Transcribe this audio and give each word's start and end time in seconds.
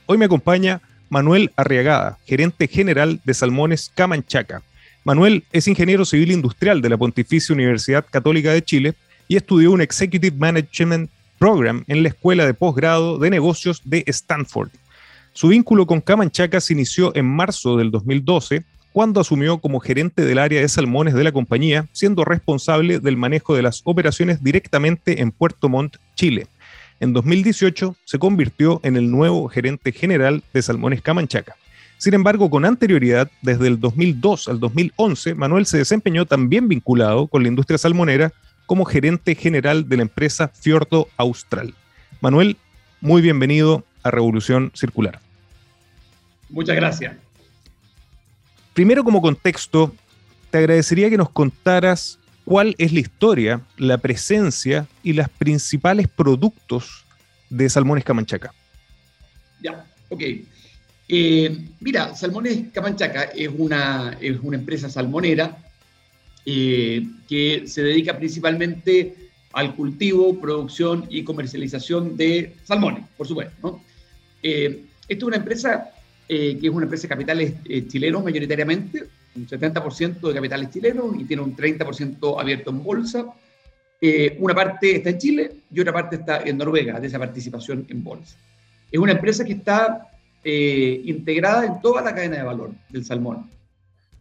Hoy 0.05 0.17
me 0.17 0.25
acompaña 0.25 0.81
Manuel 1.09 1.51
Arriagada, 1.57 2.19
gerente 2.25 2.69
general 2.69 3.19
de 3.25 3.33
Salmones 3.33 3.91
Camanchaca. 3.93 4.61
Manuel 5.03 5.43
es 5.51 5.67
ingeniero 5.67 6.05
civil 6.05 6.31
industrial 6.31 6.81
de 6.81 6.87
la 6.87 6.95
Pontificia 6.95 7.53
Universidad 7.53 8.05
Católica 8.09 8.53
de 8.53 8.61
Chile 8.61 8.95
y 9.31 9.37
estudió 9.37 9.71
un 9.71 9.79
Executive 9.79 10.35
Management 10.35 11.09
Program 11.39 11.85
en 11.87 12.03
la 12.03 12.09
Escuela 12.09 12.45
de 12.45 12.53
Posgrado 12.53 13.17
de 13.17 13.29
Negocios 13.29 13.81
de 13.85 14.03
Stanford. 14.05 14.67
Su 15.31 15.47
vínculo 15.47 15.87
con 15.87 16.01
Camanchaca 16.01 16.59
se 16.59 16.73
inició 16.73 17.15
en 17.15 17.27
marzo 17.27 17.77
del 17.77 17.91
2012, 17.91 18.65
cuando 18.91 19.21
asumió 19.21 19.59
como 19.59 19.79
gerente 19.79 20.25
del 20.25 20.37
área 20.37 20.59
de 20.59 20.67
salmones 20.67 21.13
de 21.13 21.23
la 21.23 21.31
compañía, 21.31 21.87
siendo 21.93 22.25
responsable 22.25 22.99
del 22.99 23.15
manejo 23.15 23.55
de 23.55 23.61
las 23.61 23.79
operaciones 23.85 24.43
directamente 24.43 25.21
en 25.21 25.31
Puerto 25.31 25.69
Montt, 25.69 25.95
Chile. 26.13 26.47
En 26.99 27.13
2018 27.13 27.95
se 28.03 28.19
convirtió 28.19 28.81
en 28.83 28.97
el 28.97 29.09
nuevo 29.09 29.47
gerente 29.47 29.93
general 29.93 30.43
de 30.53 30.61
Salmones 30.61 31.01
Camanchaca. 31.01 31.55
Sin 31.97 32.15
embargo, 32.15 32.49
con 32.49 32.65
anterioridad, 32.65 33.31
desde 33.41 33.67
el 33.67 33.79
2002 33.79 34.49
al 34.49 34.59
2011, 34.59 35.35
Manuel 35.35 35.65
se 35.65 35.77
desempeñó 35.77 36.25
también 36.25 36.67
vinculado 36.67 37.27
con 37.27 37.43
la 37.43 37.47
industria 37.47 37.77
salmonera 37.77 38.33
como 38.71 38.85
gerente 38.85 39.35
general 39.35 39.89
de 39.89 39.97
la 39.97 40.03
empresa 40.03 40.47
Fiordo 40.47 41.09
Austral. 41.17 41.73
Manuel, 42.21 42.55
muy 43.01 43.21
bienvenido 43.21 43.83
a 44.01 44.11
Revolución 44.11 44.71
Circular. 44.73 45.19
Muchas 46.49 46.77
gracias. 46.77 47.17
Primero, 48.73 49.03
como 49.03 49.21
contexto, 49.21 49.93
te 50.51 50.59
agradecería 50.59 51.09
que 51.09 51.17
nos 51.17 51.29
contaras 51.29 52.17
cuál 52.45 52.73
es 52.77 52.93
la 52.93 53.01
historia, 53.01 53.59
la 53.75 53.97
presencia 53.97 54.87
y 55.03 55.11
los 55.11 55.27
principales 55.27 56.07
productos 56.07 57.03
de 57.49 57.69
Salmones 57.69 58.05
Camanchaca. 58.05 58.53
Ya, 59.61 59.85
ok. 60.07 60.21
Eh, 61.09 61.67
mira, 61.81 62.15
Salmones 62.15 62.71
Camanchaca 62.71 63.23
es 63.35 63.49
una, 63.53 64.17
es 64.21 64.39
una 64.41 64.55
empresa 64.55 64.89
salmonera 64.89 65.57
eh, 66.43 67.05
que 67.29 67.67
se 67.67 67.83
dedica 67.83 68.17
principalmente 68.17 69.15
al 69.53 69.75
cultivo, 69.75 70.39
producción 70.39 71.05
y 71.09 71.23
comercialización 71.23 72.17
de 72.17 72.55
salmones, 72.63 73.03
por 73.15 73.27
supuesto. 73.27 73.81
Eh, 74.41 74.85
esta 75.07 75.13
es 75.13 75.23
una 75.23 75.35
empresa 75.35 75.91
eh, 76.27 76.57
que 76.59 76.67
es 76.67 76.73
una 76.73 76.85
empresa 76.85 77.03
de 77.03 77.09
capitales 77.09 77.53
chilenos 77.89 78.23
mayoritariamente, 78.23 79.03
un 79.35 79.47
70% 79.47 80.19
de 80.19 80.33
capitales 80.33 80.71
chilenos 80.71 81.15
y 81.19 81.25
tiene 81.25 81.43
un 81.43 81.55
30% 81.55 82.41
abierto 82.41 82.71
en 82.71 82.83
bolsa. 82.83 83.25
una 84.39 84.55
parte 84.55 84.95
está 84.95 85.11
en 85.11 85.17
Chile 85.19 85.51
y 85.71 85.79
otra 85.79 85.93
parte 85.93 86.15
está 86.15 86.41
en 86.41 86.57
Noruega, 86.57 86.99
de 86.99 87.05
esa 87.05 87.19
participación 87.19 87.85
en 87.87 88.03
bolsa. 88.03 88.35
Es 88.91 88.99
una 88.99 89.11
empresa 89.11 89.45
que 89.45 89.53
está 89.53 90.07
integrada 90.43 91.65
en 91.67 91.81
toda 91.81 92.01
la 92.01 92.15
cadena 92.15 92.37
de 92.37 92.43
valor 92.43 92.71
del 92.89 93.05
salmón, 93.05 93.47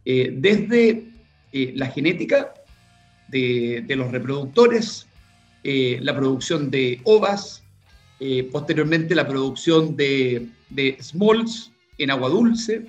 desde 0.05 1.10
eh, 1.53 1.73
la 1.75 1.87
genética 1.87 2.53
de, 3.27 3.83
los 3.89 4.11
reproductores, 4.11 5.07
eh, 5.63 5.99
la 6.01 6.15
producción 6.15 6.71
de 6.71 7.01
ovas, 7.03 7.63
eh, 8.21 8.47
posteriormente 8.49 9.15
la 9.15 9.27
producción 9.27 9.97
de, 9.97 10.49
smalls 11.01 11.71
en 11.97 12.11
agua 12.11 12.29
dulce, 12.29 12.85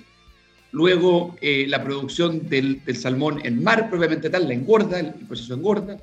luego 0.71 1.35
la 1.41 1.83
producción 1.83 2.47
del, 2.49 2.81
salmón 2.95 3.41
en 3.43 3.61
mar 3.61 3.89
propiamente 3.89 4.29
tal, 4.29 4.47
la 4.47 4.53
engorda, 4.53 4.99
el, 4.99 5.13
proceso 5.27 5.53
engorda, 5.53 5.97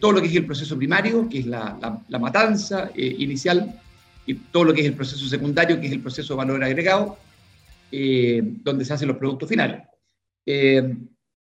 todo 0.00 0.12
lo 0.12 0.22
que 0.22 0.28
es 0.28 0.36
el 0.36 0.46
proceso 0.46 0.76
primario, 0.78 1.28
que 1.28 1.40
es 1.40 1.46
la, 1.46 2.02
la 2.08 2.18
matanza 2.18 2.90
inicial, 2.94 3.78
y 4.26 4.34
todo 4.34 4.64
lo 4.64 4.74
que 4.74 4.80
es 4.80 4.86
el 4.86 4.94
proceso 4.94 5.26
secundario, 5.26 5.78
que 5.80 5.86
es 5.86 5.92
el 5.92 6.00
proceso 6.00 6.32
de 6.32 6.38
valor 6.38 6.64
agregado, 6.64 7.18
donde 7.90 8.84
se 8.84 8.94
hacen 8.94 9.08
los 9.08 9.18
productos 9.18 9.48
finales 9.48 9.82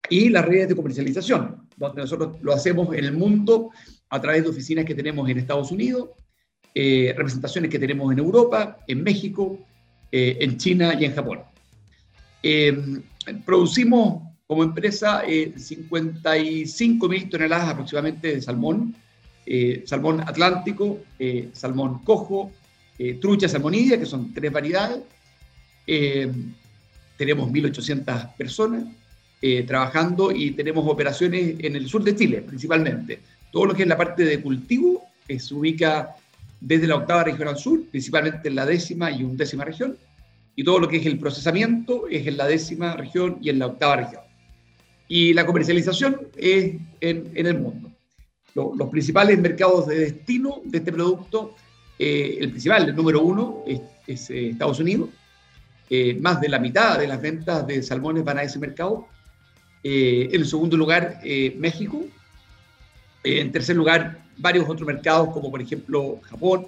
y 0.10 0.30
las 0.30 0.46
redes 0.46 0.70
de 0.70 0.76
comercialización, 0.76 1.68
donde 1.76 2.02
nosotros 2.02 2.38
lo 2.42 2.54
hacemos 2.54 2.96
en 2.96 3.06
el 3.06 3.14
mundo 3.14 3.72
a 4.10 4.22
través 4.22 4.44
de 4.44 4.50
oficinas 4.50 4.86
que 4.86 4.96
tenemos 4.96 5.30
en 5.30 5.38
Estados 5.38 5.72
Unidos, 5.72 6.10
eh, 6.74 7.14
representaciones 7.18 7.72
que 7.72 7.80
tenemos 7.80 8.12
en 8.12 8.20
Europa, 8.20 8.78
en 8.88 9.04
México, 9.04 9.60
eh, 10.12 10.38
en 10.40 10.58
China 10.58 10.96
y 11.00 11.06
en 11.06 11.16
Japón. 11.16 11.40
Eh, 12.44 12.78
producimos 13.46 14.24
como 14.46 14.64
empresa 14.64 15.24
55 15.26 17.10
mil 17.10 17.30
toneladas 17.30 17.70
aproximadamente 17.70 18.36
de 18.36 18.42
salmón, 18.42 18.96
salmón 19.86 20.22
atlántico, 20.22 21.00
salmón 21.52 22.00
cojo, 22.06 22.52
trucha 23.20 23.50
salmonidia, 23.50 24.00
que 24.00 24.06
son 24.06 24.34
tres 24.34 24.52
variedades. 24.52 25.02
tenemos 27.18 27.50
1.800 27.52 28.36
personas 28.38 28.86
eh, 29.40 29.62
trabajando 29.68 30.32
y 30.32 30.50
tenemos 30.52 30.84
operaciones 30.88 31.58
en 31.60 31.76
el 31.76 31.88
sur 31.88 32.04
de 32.04 32.16
Chile 32.16 32.42
principalmente. 32.42 33.20
Todo 33.52 33.68
lo 33.68 33.76
que 33.76 33.84
es 33.84 33.88
la 33.88 33.96
parte 33.96 34.26
de 34.26 34.42
cultivo 34.42 35.04
eh, 35.28 35.40
se 35.40 35.54
ubica 35.54 36.16
desde 36.60 36.88
la 36.88 36.96
octava 36.96 37.24
región 37.26 37.48
al 37.48 37.58
sur, 37.60 37.84
principalmente 37.92 38.48
en 38.48 38.56
la 38.56 38.66
décima 38.66 39.12
y 39.12 39.24
undécima 39.24 39.64
región, 39.64 39.96
y 40.56 40.64
todo 40.64 40.80
lo 40.80 40.88
que 40.88 40.98
es 40.98 41.06
el 41.06 41.20
procesamiento 41.20 42.08
es 42.08 42.26
en 42.26 42.36
la 42.36 42.48
décima 42.48 42.96
región 42.96 43.38
y 43.40 43.50
en 43.52 43.60
la 43.60 43.68
octava 43.68 43.98
región. 43.98 44.22
Y 45.08 45.36
la 45.36 45.46
comercialización 45.46 46.20
es 46.36 46.74
en, 47.00 47.32
el 47.36 47.60
mundo. 47.60 47.92
los 48.56 48.90
principales 48.90 49.38
mercados 49.38 49.86
de 49.86 50.00
destino 50.00 50.62
de 50.66 50.80
este 50.80 50.92
producto, 50.92 51.54
eh, 52.00 52.40
el 52.42 52.50
principal, 52.50 52.90
el 52.90 52.96
número 52.96 53.22
uno, 53.22 53.64
es, 53.68 54.32
Estados 54.32 54.80
Unidos. 54.80 55.10
más 56.22 56.42
de 56.42 56.50
la 56.50 56.58
mitad 56.58 56.98
de 56.98 57.08
las 57.08 57.22
ventas 57.22 57.68
de 57.68 57.84
salmones 57.84 58.24
van 58.24 58.40
a 58.40 58.42
ese 58.44 58.58
mercado 58.58 59.08
eh, 59.90 60.30
en 60.34 60.46
segundo 60.46 60.76
lugar, 60.76 61.22
eh, 61.24 61.56
México. 61.58 62.06
Eh, 63.24 63.40
en 63.40 63.54
tercer 63.54 63.74
lugar, 63.78 64.22
varios 64.36 64.68
otros 64.68 64.86
mercados 64.86 65.30
como 65.30 65.50
por 65.50 65.62
ejemplo 65.62 66.20
Japón, 66.24 66.68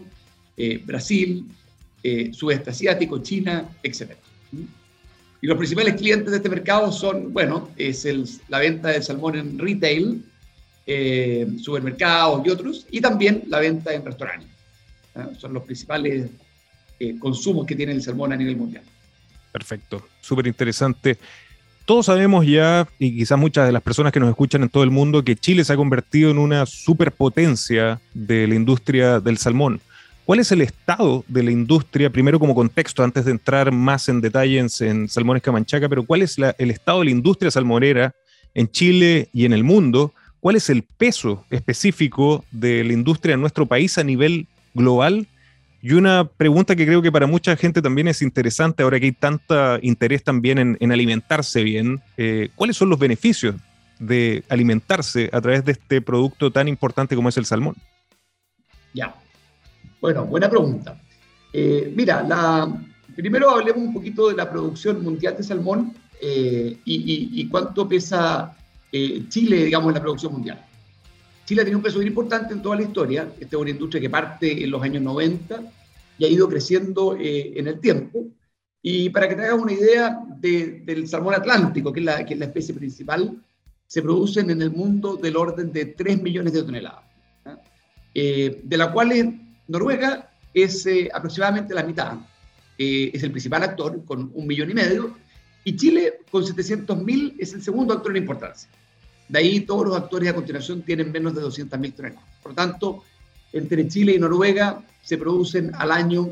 Brasil, 0.86 1.45
sudeste 2.33 2.69
asiático, 2.69 3.19
China, 3.19 3.69
etc. 3.81 4.12
Y 5.42 5.48
los 5.48 5.57
principales 5.57 5.94
clientes 5.95 6.31
de 6.31 6.36
este 6.36 6.50
mercado 6.50 6.92
son, 6.92 7.31
bueno, 7.31 7.69
es 7.77 8.06
la 8.50 8.60
venta 8.60 8.89
de 8.89 9.01
salmón 9.01 9.38
en 9.38 9.57
retail, 9.57 10.21
supermercados 11.62 12.45
y 12.45 12.50
otros, 12.50 12.88
y 12.92 13.00
también 13.00 13.44
la 13.48 13.60
venta 13.60 13.94
en 13.94 14.04
restaurantes. 14.04 14.50
Son 15.38 15.54
los 15.54 15.63
principales 15.63 16.30
consumos 17.19 17.66
que 17.66 17.75
tiene 17.75 17.94
el 17.94 18.01
salmón 18.01 18.33
a 18.33 18.36
nivel 18.36 18.57
mundial. 18.57 18.83
Perfecto, 19.54 20.10
súper 20.19 20.48
interesante 20.48 21.18
todos 21.89 22.06
sabemos 22.06 22.45
ya, 22.45 22.88
y 23.00 23.18
quizás 23.18 23.39
muchas 23.39 23.65
de 23.65 23.71
las 23.71 23.81
personas 23.81 24.13
que 24.13 24.19
nos 24.19 24.30
escuchan 24.30 24.62
en 24.62 24.69
todo 24.69 24.83
el 24.83 24.91
mundo, 24.91 25.24
que 25.24 25.36
Chile 25.36 25.63
se 25.63 25.74
ha 25.74 25.75
convertido 25.75 26.30
en 26.30 26.38
una 26.38 26.68
superpotencia 26.68 28.00
de 28.13 28.45
la 28.45 28.53
industria 28.53 29.19
del 29.19 29.39
salmón. 29.39 29.81
¿Cuál 30.24 30.39
es 30.39 30.51
el 30.51 30.62
estado 30.62 31.25
de 31.27 31.41
la 31.41 31.50
industria, 31.50 32.12
primero 32.12 32.39
como 32.39 32.53
contexto, 32.53 33.03
antes 33.03 33.25
de 33.25 33.31
entrar 33.31 33.71
más 33.71 34.07
en 34.07 34.21
detalles 34.21 34.81
en 34.81 35.09
Salmones 35.09 35.41
Camanchaca, 35.41 35.89
pero 35.89 36.06
cuál 36.06 36.21
es 36.21 36.38
el 36.59 36.69
estado 36.69 37.00
de 37.00 37.06
la 37.06 37.12
industria 37.12 37.50
salmonera 37.50 38.13
en 38.53 38.69
Chile 38.69 39.27
y 39.33 39.45
en 39.45 39.53
el 39.53 39.63
mundo? 39.63 40.13
¿Cuál 40.42 40.57
es 40.57 40.69
el 40.69 40.83
peso 40.83 41.44
específico 41.50 42.45
de 42.51 42.83
la 42.83 42.94
industria 42.94 43.33
en 43.33 43.42
nuestro 43.42 43.65
país 43.65 43.97
a 43.97 44.03
nivel 44.03 44.45
global? 44.75 45.25
Y 45.81 45.93
una 45.93 46.25
pregunta 46.25 46.75
que 46.75 46.85
creo 46.85 47.01
que 47.01 47.11
para 47.11 47.25
mucha 47.25 47.55
gente 47.55 47.81
también 47.81 48.09
es 48.09 48.21
interesante, 48.21 48.83
ahora 48.83 48.99
que 48.99 49.05
hay 49.05 49.11
tanto 49.13 49.79
interés 49.81 50.23
también 50.23 50.77
en, 50.79 50.91
alimentarse 50.91 51.63
bien, 51.63 52.01
eh, 52.17 52.49
¿cuáles 52.55 52.75
son 52.75 52.89
los 52.89 52.99
beneficios 52.99 53.55
de 53.97 54.43
alimentarse 54.49 55.29
a 55.31 55.39
través 55.39 55.63
de 55.63 55.73
este 55.73 56.01
producto 56.01 56.51
tan 56.51 56.67
importante 56.67 57.15
como 57.15 57.29
es 57.29 57.37
el 57.37 57.45
salmón? 57.45 57.75
Ya, 58.93 59.15
bueno, 60.01 60.25
buena 60.25 60.49
pregunta. 60.49 60.99
Eh, 61.53 61.93
mira, 61.95 62.23
la, 62.23 62.67
primero 63.15 63.49
hablemos 63.49 63.81
un 63.81 63.93
poquito 63.93 64.27
de 64.29 64.35
la 64.35 64.49
producción 64.49 65.01
mundial 65.01 65.37
de 65.37 65.43
salmón 65.43 65.93
eh, 66.21 66.77
y, 66.83 67.47
cuánto 67.47 67.87
pesa 67.87 68.53
Chile, 68.91 69.65
digamos, 69.65 69.89
en 69.89 69.93
la 69.93 70.01
producción 70.01 70.33
mundial. 70.33 70.65
Chile 71.49 71.63
ha 71.63 71.65
tenido 71.65 71.79
un 71.79 71.83
peso 71.83 71.97
muy 71.97 72.05
importante 72.05 72.53
en 72.53 72.61
toda 72.61 72.75
la 72.75 72.83
historia. 72.83 73.23
Esta 73.39 73.55
es 73.55 73.59
una 73.59 73.71
industria 73.71 73.99
que 73.99 74.07
parte 74.11 74.63
en 74.63 74.69
los 74.69 74.83
años 74.83 75.01
90 75.01 75.63
y 76.19 76.25
ha 76.25 76.27
ido 76.27 76.47
creciendo 76.47 77.17
eh, 77.17 77.53
en 77.55 77.65
el 77.67 77.79
tiempo. 77.79 78.23
Y 78.83 79.09
para 79.09 79.27
que 79.27 79.33
te 79.33 79.45
hagas 79.45 79.59
una 79.59 79.73
idea 79.73 80.19
del 80.37 81.07
salmón 81.07 81.33
atlántico, 81.33 81.91
que 81.91 82.01
es, 82.01 82.05
la, 82.05 82.23
que 82.23 82.35
es 82.35 82.39
la 82.39 82.45
especie 82.45 82.75
principal, 82.75 83.43
se 83.87 84.03
producen 84.03 84.51
en 84.51 84.61
el 84.61 84.69
mundo 84.69 85.15
del 85.15 85.37
orden 85.37 85.71
de 85.71 85.85
3 85.85 86.21
millones 86.21 86.53
de 86.53 86.61
toneladas, 86.61 87.03
eh, 88.13 88.61
de 88.63 88.77
la 88.77 88.91
cual 88.91 89.41
Noruega 89.67 90.29
es 90.53 90.85
eh, 90.85 91.09
aproximadamente 91.11 91.73
la 91.73 91.81
mitad. 91.81 92.13
es 92.77 93.23
el 93.23 93.31
principal 93.31 93.63
actor 93.63 94.05
con 94.05 94.29
un 94.35 94.45
millón 94.45 94.69
y 94.69 94.75
medio, 94.75 95.17
y 95.63 95.75
Chile 95.75 96.19
con 96.29 96.45
700 96.45 97.03
mil 97.03 97.35
es 97.39 97.55
el 97.55 97.63
segundo 97.63 97.95
actor 97.95 98.15
en 98.15 98.21
importancia. 98.21 98.69
De 99.29 99.39
ahí 99.39 99.61
todos 99.61 99.87
los 99.87 99.95
actores 99.95 100.27
a 100.29 100.35
continuación 100.35 100.81
tienen 100.81 101.11
menos 101.11 101.35
de 101.35 101.41
200.000 101.41 101.95
toneladas. 101.95 102.25
Por 102.41 102.51
lo 102.51 102.55
tanto, 102.55 103.03
entre 103.53 103.87
Chile 103.87 104.15
y 104.15 104.19
Noruega 104.19 104.83
se 105.03 105.17
producen 105.17 105.71
al 105.75 105.91
año 105.91 106.29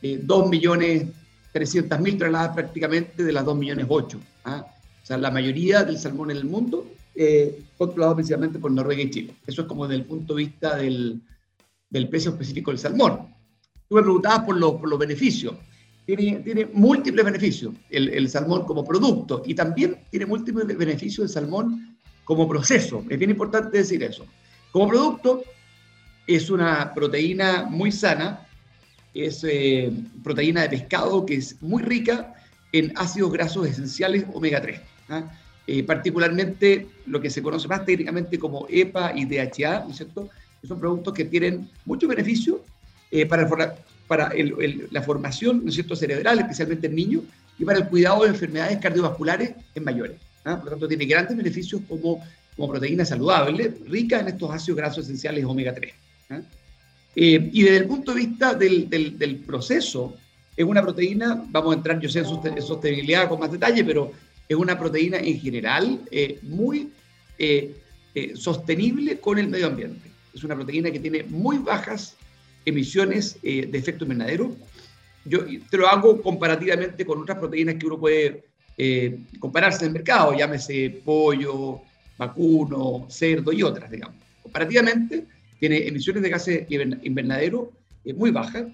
eh, 0.00 0.20
2.300.000 0.24 2.18
toneladas 2.18 2.54
prácticamente 2.54 3.24
de 3.24 3.32
las 3.32 3.44
2.800.000. 3.44 3.58
millones 3.58 3.86
¿ah? 4.44 4.64
O 5.02 5.06
sea, 5.06 5.18
la 5.18 5.30
mayoría 5.32 5.82
del 5.82 5.98
salmón 5.98 6.30
en 6.30 6.36
el 6.38 6.44
mundo 6.44 6.86
eh, 7.14 7.64
controlado 7.76 8.14
principalmente 8.14 8.58
por 8.58 8.70
Noruega 8.70 9.02
y 9.02 9.10
Chile. 9.10 9.34
Eso 9.46 9.62
es 9.62 9.68
como 9.68 9.88
desde 9.88 10.02
el 10.02 10.06
punto 10.06 10.34
de 10.34 10.44
vista 10.44 10.76
del, 10.76 11.20
del 11.90 12.08
precio 12.08 12.30
específico 12.30 12.70
del 12.70 12.78
salmón. 12.78 13.34
Tú 13.88 13.94
me 13.94 14.02
preguntabas 14.02 14.40
por, 14.40 14.58
por 14.58 14.88
los 14.88 14.98
beneficios. 14.98 15.54
Tiene, 16.04 16.40
tiene, 16.40 16.66
múltiples 16.66 17.24
beneficios 17.24 17.74
el, 17.90 18.08
el, 18.10 18.28
salmón 18.28 18.64
como 18.64 18.84
producto 18.84 19.42
y 19.44 19.54
también 19.54 20.04
tiene 20.08 20.26
múltiples 20.26 20.64
beneficios 20.78 21.24
el 21.24 21.28
salmón 21.28 21.95
como 22.26 22.48
proceso. 22.48 23.02
Es 23.08 23.18
bien 23.18 23.30
importante 23.30 23.78
decir 23.78 24.02
eso. 24.02 24.26
Como 24.72 24.88
producto, 24.88 25.44
es 26.26 26.50
una 26.50 26.92
proteína 26.92 27.64
muy 27.70 27.92
sana, 27.92 28.46
es 29.14 29.42
eh, 29.44 29.90
proteína 30.22 30.62
de 30.62 30.68
pescado 30.68 31.24
que 31.24 31.36
es 31.36 31.62
muy 31.62 31.82
rica 31.82 32.34
en 32.72 32.92
ácidos 32.96 33.32
grasos 33.32 33.68
esenciales 33.68 34.26
omega 34.34 34.60
3. 34.60 34.80
¿ah? 35.08 35.30
Eh, 35.68 35.84
particularmente 35.84 36.88
lo 37.06 37.20
que 37.20 37.30
se 37.30 37.42
conoce 37.42 37.68
más 37.68 37.86
técnicamente 37.86 38.38
como 38.38 38.66
EPA 38.68 39.12
y 39.14 39.24
DHA, 39.24 39.84
¿no 39.84 39.90
es 39.90 39.96
cierto? 39.96 40.28
son 40.66 40.80
productos 40.80 41.14
que 41.14 41.24
tienen 41.24 41.70
mucho 41.84 42.08
beneficio 42.08 42.60
eh, 43.12 43.24
para, 43.24 43.48
la 44.90 45.02
formación 45.02 45.62
¿no 45.62 45.68
es 45.68 45.74
cierto? 45.74 45.94
cerebral, 45.94 46.40
especialmente 46.40 46.88
en 46.88 46.96
niños, 46.96 47.22
y 47.56 47.64
para 47.64 47.78
el 47.78 47.88
cuidado 47.88 48.24
de 48.24 48.30
enfermedades 48.30 48.78
cardiovasculares 48.78 49.54
en 49.76 49.84
mayores. 49.84 50.16
¿Ah? 50.46 50.56
Por 50.56 50.64
lo 50.64 50.70
tanto, 50.70 50.88
tiene 50.88 51.04
grandes 51.04 51.36
beneficios 51.36 51.82
como, 51.88 52.24
como 52.56 52.70
proteína 52.70 53.04
saludable, 53.04 53.74
rica 53.86 54.20
en 54.20 54.28
estos 54.28 54.50
ácidos 54.50 54.78
grasos 54.78 55.04
esenciales 55.04 55.44
omega 55.44 55.74
3. 55.74 55.92
¿ah? 56.30 56.40
Eh, 57.14 57.50
y 57.52 57.62
desde 57.62 57.78
el 57.78 57.86
punto 57.86 58.12
de 58.12 58.18
vista 58.18 58.54
del, 58.54 58.88
del, 58.88 59.36
proceso, 59.36 60.16
es 60.56 60.64
una 60.64 60.82
proteína, 60.82 61.44
vamos 61.48 61.74
a 61.74 61.76
entrar 61.78 62.00
yo 62.00 62.08
sé 62.08 62.20
en 62.20 62.62
sostenibilidad 62.62 63.28
con 63.28 63.40
más 63.40 63.50
detalle, 63.50 63.84
pero 63.84 64.12
es 64.48 64.56
una 64.56 64.78
proteína 64.78 65.18
en 65.18 65.40
general 65.40 66.00
eh, 66.10 66.38
muy 66.42 66.90
eh, 67.38 67.74
sostenible 68.34 69.18
con 69.18 69.38
el 69.38 69.48
medio 69.48 69.66
ambiente. 69.66 70.10
Es 70.34 70.44
una 70.44 70.54
proteína 70.54 70.90
que 70.90 71.00
tiene 71.00 71.24
muy 71.24 71.58
bajas 71.58 72.16
emisiones 72.64 73.40
de 73.42 73.70
efecto 73.72 74.04
invernadero. 74.04 74.54
Yo 75.24 75.40
te 75.70 75.76
lo 75.76 75.88
hago 75.88 76.20
comparativamente 76.20 77.04
con 77.04 77.22
otras 77.22 77.38
proteínas 77.38 77.76
que 77.76 77.86
uno 77.86 77.98
puede 77.98 78.44
eh, 78.78 79.20
compararse 79.38 79.84
en 79.84 79.86
el 79.86 79.92
mercado, 79.94 80.36
llámese 80.36 81.00
pollo, 81.02 81.80
vacuno, 82.18 83.06
cerdo 83.08 83.50
y 83.52 83.62
otras, 83.62 83.90
digamos. 83.90 84.16
Comparativamente, 84.42 85.24
tiene 85.58 85.86
emisiones 85.86 86.22
de 86.22 86.28
gases 86.28 86.66
invernadero 86.68 87.72
eh, 88.04 88.12
muy 88.12 88.30
bajas, 88.30 88.66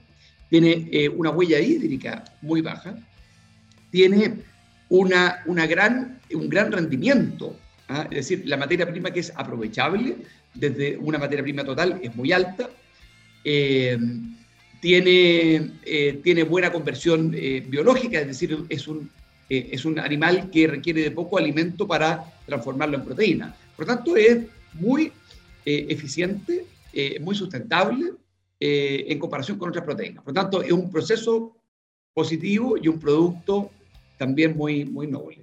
tiene 0.51 0.89
eh, 0.91 1.09
una 1.09 1.31
huella 1.31 1.61
hídrica 1.61 2.25
muy 2.41 2.61
baja, 2.63 2.97
tiene 3.93 4.39
una, 4.89 5.41
una 5.47 5.67
gran, 5.67 6.21
un 6.35 6.49
gran 6.49 6.73
rendimiento, 6.73 7.57
¿ah? 7.89 8.09
es 8.11 8.29
decir, 8.29 8.43
la 8.47 8.57
materia 8.57 8.91
prima 8.91 9.13
que 9.13 9.21
es 9.21 9.33
aprovechable 9.37 10.17
desde 10.53 10.97
una 10.99 11.19
materia 11.19 11.45
prima 11.45 11.65
total 11.65 12.01
es 12.03 12.15
muy 12.17 12.33
alta, 12.33 12.69
tiene, 14.81 15.71
tiene 16.23 16.43
buena 16.45 16.71
conversión 16.71 17.31
biológica, 17.31 18.21
es 18.21 18.27
decir, 18.29 18.65
es 18.69 18.87
un 18.87 19.11
eh, 19.49 19.71
es 19.73 19.85
un 19.85 19.99
animal 19.99 20.51
que 20.51 20.67
requiere 20.67 21.03
de 21.03 21.11
poco 21.11 21.39
alimento 21.39 21.87
para 21.87 22.25
transformarlo 22.47 22.97
en 22.97 23.05
proteína. 23.05 23.55
Por 23.77 23.87
tanto, 23.87 24.17
es 24.17 24.39
muy 24.75 25.13
eh, 25.65 25.87
eficiente, 25.89 26.67
eh, 26.93 27.19
muy 27.21 27.35
sustentable 27.35 28.13
en 28.65 29.19
comparación 29.19 29.59
con 29.59 29.71
otras 29.71 29.85
proteínas. 29.85 30.23
Por 30.23 30.33
tanto, 30.33 30.63
es 30.63 30.71
un 30.71 30.89
proceso 30.89 31.57
positivo 32.15 32.77
y 32.81 32.87
un 32.87 33.01
producto 33.01 33.73
también 34.17 34.57
muy, 34.57 34.85
muy 34.85 35.09
noble. 35.09 35.43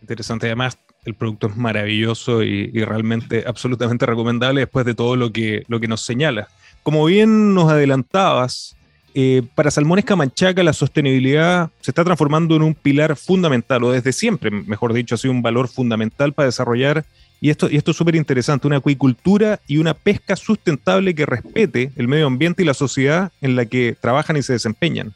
Interesante. 0.00 0.46
Además, 0.46 0.76
el 1.04 1.14
producto 1.14 1.46
es 1.46 1.56
maravilloso 1.56 2.42
y, 2.42 2.72
y, 2.74 2.84
realmente 2.84 3.44
absolutamente 3.46 4.04
recomendable 4.04 4.62
después 4.62 4.84
de 4.84 4.94
todo 4.94 5.14
lo 5.14 5.30
que, 5.32 5.62
lo 5.68 5.78
que 5.78 5.86
nos 5.86 6.00
señala. 6.00 6.48
Como 6.82 7.04
bien 7.04 7.54
nos 7.54 7.70
adelantabas, 7.70 8.76
eh, 9.14 9.42
para 9.54 9.70
Salmones 9.70 10.04
Camanchaca 10.04 10.62
la 10.62 10.72
sostenibilidad 10.72 11.70
se 11.80 11.90
está 11.90 12.04
transformando 12.04 12.56
en 12.56 12.62
un 12.62 12.74
pilar 12.74 13.16
fundamental, 13.16 13.84
o 13.84 13.92
desde 13.92 14.12
siempre, 14.12 14.50
mejor 14.50 14.92
dicho, 14.92 15.14
ha 15.14 15.18
sido 15.18 15.32
un 15.32 15.42
valor 15.42 15.68
fundamental 15.68 16.32
para 16.32 16.46
desarrollar, 16.46 17.04
y 17.40 17.50
esto, 17.50 17.68
y 17.70 17.76
esto 17.76 17.90
es 17.90 17.96
súper 17.96 18.14
interesante, 18.14 18.66
una 18.66 18.76
acuicultura 18.76 19.60
y 19.66 19.78
una 19.78 19.94
pesca 19.94 20.36
sustentable 20.36 21.14
que 21.14 21.26
respete 21.26 21.90
el 21.96 22.08
medio 22.08 22.26
ambiente 22.26 22.62
y 22.62 22.66
la 22.66 22.74
sociedad 22.74 23.32
en 23.40 23.56
la 23.56 23.66
que 23.66 23.96
trabajan 24.00 24.36
y 24.36 24.42
se 24.42 24.52
desempeñan. 24.52 25.12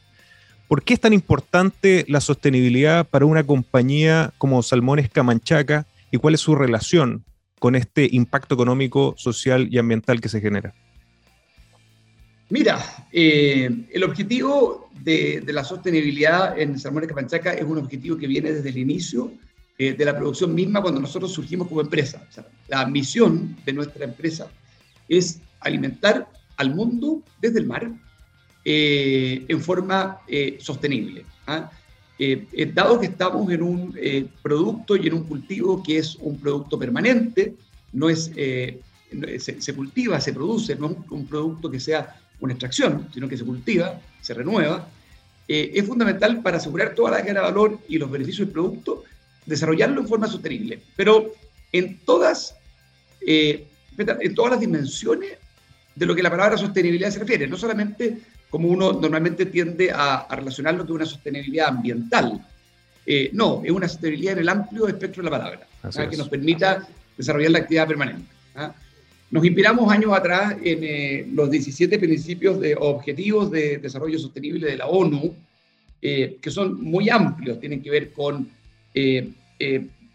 ¿Por 0.67 0.83
qué 0.83 0.93
es 0.93 0.99
tan 0.99 1.13
importante 1.13 2.03
la 2.09 2.19
sostenibilidad 2.19 3.07
para 3.07 3.25
una 3.25 3.45
compañía 3.45 4.33
como 4.37 4.61
Salmones 4.61 5.09
Camanchaca 5.09 5.85
y 6.11 6.17
cuál 6.17 6.33
es 6.33 6.41
su 6.41 6.55
relación 6.55 7.23
con 7.59 7.75
este 7.75 8.09
impacto 8.11 8.55
económico, 8.55 9.15
social 9.17 9.69
y 9.71 9.77
ambiental 9.77 10.19
que 10.19 10.29
se 10.29 10.41
genera? 10.41 10.73
Mira, 12.49 12.79
eh, 13.11 13.69
el 13.91 14.03
objetivo 14.05 14.89
de, 15.03 15.43
la 15.47 15.65
sostenibilidad 15.65 16.57
en 16.57 16.79
Salmones 16.79 17.09
Capanchaca 17.09 17.53
es 17.53 17.65
un 17.65 17.77
objetivo 17.77 18.17
que 18.17 18.27
viene 18.27 18.53
desde 18.53 18.69
el 18.69 18.77
inicio 18.77 19.33
eh, 19.77 19.93
de 19.93 20.05
la 20.05 20.17
producción 20.17 20.55
misma 20.55 20.81
cuando 20.81 21.01
nosotros 21.01 21.33
surgimos 21.33 21.67
como 21.67 21.81
empresa. 21.81 22.25
la 22.69 22.85
misión 22.85 23.57
de 23.65 23.73
nuestra 23.73 24.05
empresa 24.05 24.47
es 25.09 25.41
alimentar 25.59 26.29
al 26.55 26.73
mundo 26.73 27.21
desde 27.41 27.59
el 27.59 27.65
mar 27.65 27.91
eh, 28.63 29.43
en 29.47 29.61
forma 29.61 30.19
sostenible. 30.59 31.25
¿ah? 31.47 31.69
dado 32.73 32.99
que 32.99 33.07
estamos 33.07 33.51
en 33.51 33.61
un 33.61 33.93
producto 34.41 34.95
y 34.95 35.07
en 35.07 35.15
un 35.15 35.23
cultivo 35.23 35.83
que 35.83 35.97
es 35.97 36.15
un 36.15 36.39
producto 36.39 36.79
permanente, 36.79 37.53
no 37.91 38.09
es, 38.09 38.31
se, 38.31 39.73
cultiva, 39.75 40.19
se 40.19 40.33
produce, 40.33 40.75
no 40.75 40.87
es 40.87 40.97
un 41.11 41.27
producto 41.27 41.69
que 41.69 41.79
sea 41.79 42.21
una 42.39 42.53
extracción, 42.53 43.09
sino 43.13 43.27
que 43.27 43.37
se 43.37 43.45
cultiva, 43.45 43.99
se 44.21 44.33
renueva, 44.33 44.87
eh, 45.47 45.71
es 45.73 45.85
fundamental 45.85 46.41
para 46.41 46.57
asegurar 46.57 46.93
toda 46.93 47.11
la 47.11 47.17
cadena 47.17 47.39
de 47.39 47.45
valor 47.45 47.79
y 47.87 47.97
los 47.97 48.11
beneficios 48.11 48.47
del 48.47 48.53
producto, 48.53 49.03
desarrollarlo 49.45 50.01
en 50.01 50.07
forma 50.07 50.27
sostenible. 50.27 50.81
Pero 50.95 51.33
en 51.71 51.99
todas, 51.99 52.55
eh, 53.25 53.67
en 53.97 54.35
todas 54.35 54.51
las 54.51 54.59
dimensiones 54.59 55.37
de 55.95 56.05
lo 56.05 56.13
que 56.13 56.21
la 56.21 56.29
palabra 56.29 56.57
sostenibilidad 56.57 57.09
se 57.09 57.19
refiere, 57.19 57.47
no 57.47 57.57
solamente 57.57 58.19
como 58.49 58.67
uno 58.69 58.93
normalmente 58.93 59.45
tiende 59.47 59.91
a, 59.91 60.27
relacionarlo 60.29 60.85
con 60.85 60.95
una 60.95 61.05
sostenibilidad 61.05 61.67
ambiental, 61.69 62.45
Eh, 63.09 63.29
no, 63.31 63.61
es 63.63 63.71
una 63.71 63.87
sostenibilidad 63.87 64.33
en 64.33 64.39
el 64.39 64.49
amplio 64.49 64.85
espectro 64.85 65.23
de 65.23 65.29
la 65.29 65.37
palabra, 65.37 65.65
¿ah? 65.81 66.09
que 66.09 66.17
nos 66.17 66.27
permita 66.27 66.85
desarrollar 67.15 67.51
la 67.51 67.59
actividad 67.59 67.87
permanente. 67.87 68.29
¿ah? 68.53 68.73
Nos 69.29 69.45
inspiramos 69.45 69.91
años 69.91 70.13
atrás 70.13 70.55
en 70.63 70.79
eh, 70.83 71.27
los 71.33 71.49
17 71.51 71.99
principios 71.99 72.59
de 72.59 72.75
objetivos 72.79 73.51
de 73.51 73.77
desarrollo 73.77 74.17
sostenible 74.17 74.67
de 74.67 74.77
la 74.77 74.87
ONU, 74.87 75.35
eh, 76.01 76.37
que 76.41 76.49
son 76.49 76.81
muy 76.81 77.09
amplios, 77.09 77.59
tienen 77.59 77.81
que 77.81 77.89
ver 77.89 78.11
con, 78.11 78.47
en, 78.93 79.35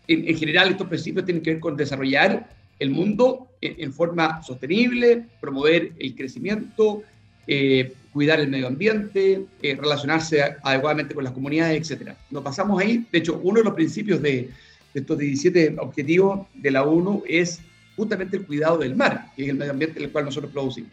en, 0.09 0.39
general 0.39 0.71
estos 0.71 0.89
principios 0.89 1.25
tienen 1.25 1.43
que 1.43 1.53
ver 1.53 1.61
con 1.61 1.77
desarrollar 1.77 2.49
el 2.79 2.91
mundo 2.91 3.49
en, 3.61 3.93
forma 3.93 4.43
sostenible, 4.43 5.25
promover 5.41 5.93
el 5.99 6.17
crecimiento, 6.17 7.03
eh, 7.47 7.93
cuidar 8.13 8.41
el 8.41 8.49
medio 8.49 8.67
ambiente, 8.67 9.45
eh, 9.63 9.77
relacionarse 9.81 10.43
adecuadamente 10.63 11.15
con 11.15 11.23
las 11.23 11.33
comunidades, 11.33 11.91
etc. 11.91 12.15
Nos 12.31 12.43
pasamos 12.43 12.83
ahí, 12.83 13.07
de 13.11 13.19
hecho, 13.19 13.41
uno 13.43 13.61
de 13.61 13.65
los 13.65 13.75
principios 13.75 14.21
de, 14.21 14.51
estos 14.95 15.17
17 15.17 15.77
objetivos 15.79 16.47
de 16.55 16.71
la 16.71 16.83
ONU 16.83 17.23
es 17.27 17.61
justamente 17.97 18.37
el 18.37 18.47
cuidado 18.47 18.79
del 18.79 18.97
mar, 18.97 19.27
que 19.37 19.45
es 19.45 19.49
el 19.51 19.57
medio 19.57 19.73
ambiente 19.73 19.99
en 19.99 20.07
el 20.07 20.13
cual 20.13 20.25
nosotros 20.25 20.53
producimos. 20.53 20.91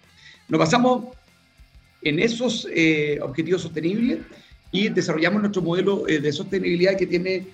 Nos 0.47 0.59
basamos 0.59 1.15
en 2.01 2.19
esos 2.19 2.67
eh, 2.73 3.19
objetivos 3.21 3.61
sostenibles 3.61 4.19
y 4.71 4.89
desarrollamos 4.89 5.41
nuestro 5.41 5.61
modelo 5.61 6.03
de 6.03 6.31
sostenibilidad 6.31 6.95
que 6.95 7.07
tiene 7.07 7.47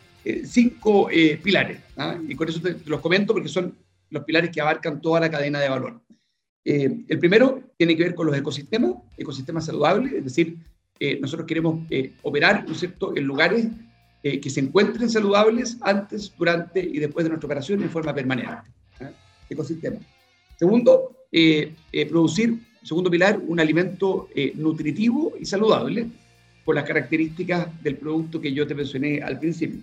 cinco 0.44 1.10
pilares. 1.42 1.80
¿ah? 1.98 2.18
Y 2.28 2.36
con 2.36 2.50
eso 2.50 2.62
te, 2.62 2.76
los 2.86 3.00
comento 3.00 3.34
porque 3.34 3.48
son 3.48 3.74
los 4.10 4.24
pilares 4.24 4.50
que 4.50 4.62
abarcan 4.62 5.02
toda 5.02 5.20
la 5.20 5.32
cadena 5.32 5.60
de 5.60 5.70
valor. 5.70 6.02
Eh, 6.64 7.04
el 7.08 7.20
primero 7.20 7.62
tiene 7.78 7.96
que 7.96 8.04
ver 8.04 8.16
con 8.16 8.26
los 8.26 8.36
ecosistemas, 8.36 8.94
ecosistemas 9.18 9.66
saludables, 9.66 10.14
es 10.14 10.24
decir, 10.24 10.58
eh, 11.00 11.20
nosotros 11.22 11.46
queremos 11.46 11.86
eh, 11.92 12.14
operar 12.24 12.66
¿no 12.68 13.16
en 13.16 13.24
lugares 13.24 13.68
que 14.24 14.50
se 14.50 14.60
encuentren 14.60 15.08
saludables 15.08 15.78
antes, 15.82 16.34
durante 16.36 16.80
y 16.80 16.98
después 16.98 17.24
de 17.24 17.30
nuestra 17.30 17.46
operación 17.46 17.84
en 17.84 17.92
forma 17.92 18.12
permanente. 18.12 18.56
Ecosistema. 19.50 19.98
Segundo, 20.58 21.12
producir, 22.10 22.58
segundo 22.82 23.12
pilar, 23.12 23.40
un 23.46 23.60
alimento 23.60 24.30
nutritivo 24.56 25.34
y 25.40 25.46
saludable 25.46 26.08
por 26.64 26.76
las 26.76 26.86
características 26.86 27.68
del 27.84 27.98
producto 27.98 28.40
que 28.40 28.54
yo 28.54 28.66
te 28.66 28.74
mencioné 28.74 29.22
al 29.22 29.38
principio. 29.38 29.82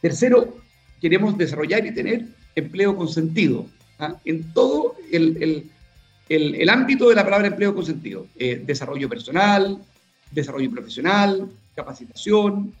tercero, 0.00 0.56
queremos 1.00 1.36
desarrollar 1.36 1.86
y 1.86 1.94
tener 1.94 2.26
empleo 2.54 2.96
con 2.96 3.08
sentido, 3.08 3.66
¿ah? 3.98 4.16
en 4.24 4.52
todo 4.52 4.96
el, 5.10 5.70
ámbito 6.68 7.08
de 7.08 7.14
la 7.14 7.24
palabra 7.24 7.48
empleo 7.48 7.74
con 7.74 7.84
sentido. 7.84 8.26
Eh, 8.36 8.62
desarrollo 8.64 9.08
personal, 9.08 9.78
desarrollo 10.30 10.70
profesional, 10.70 11.48
capacitación, 11.74 12.74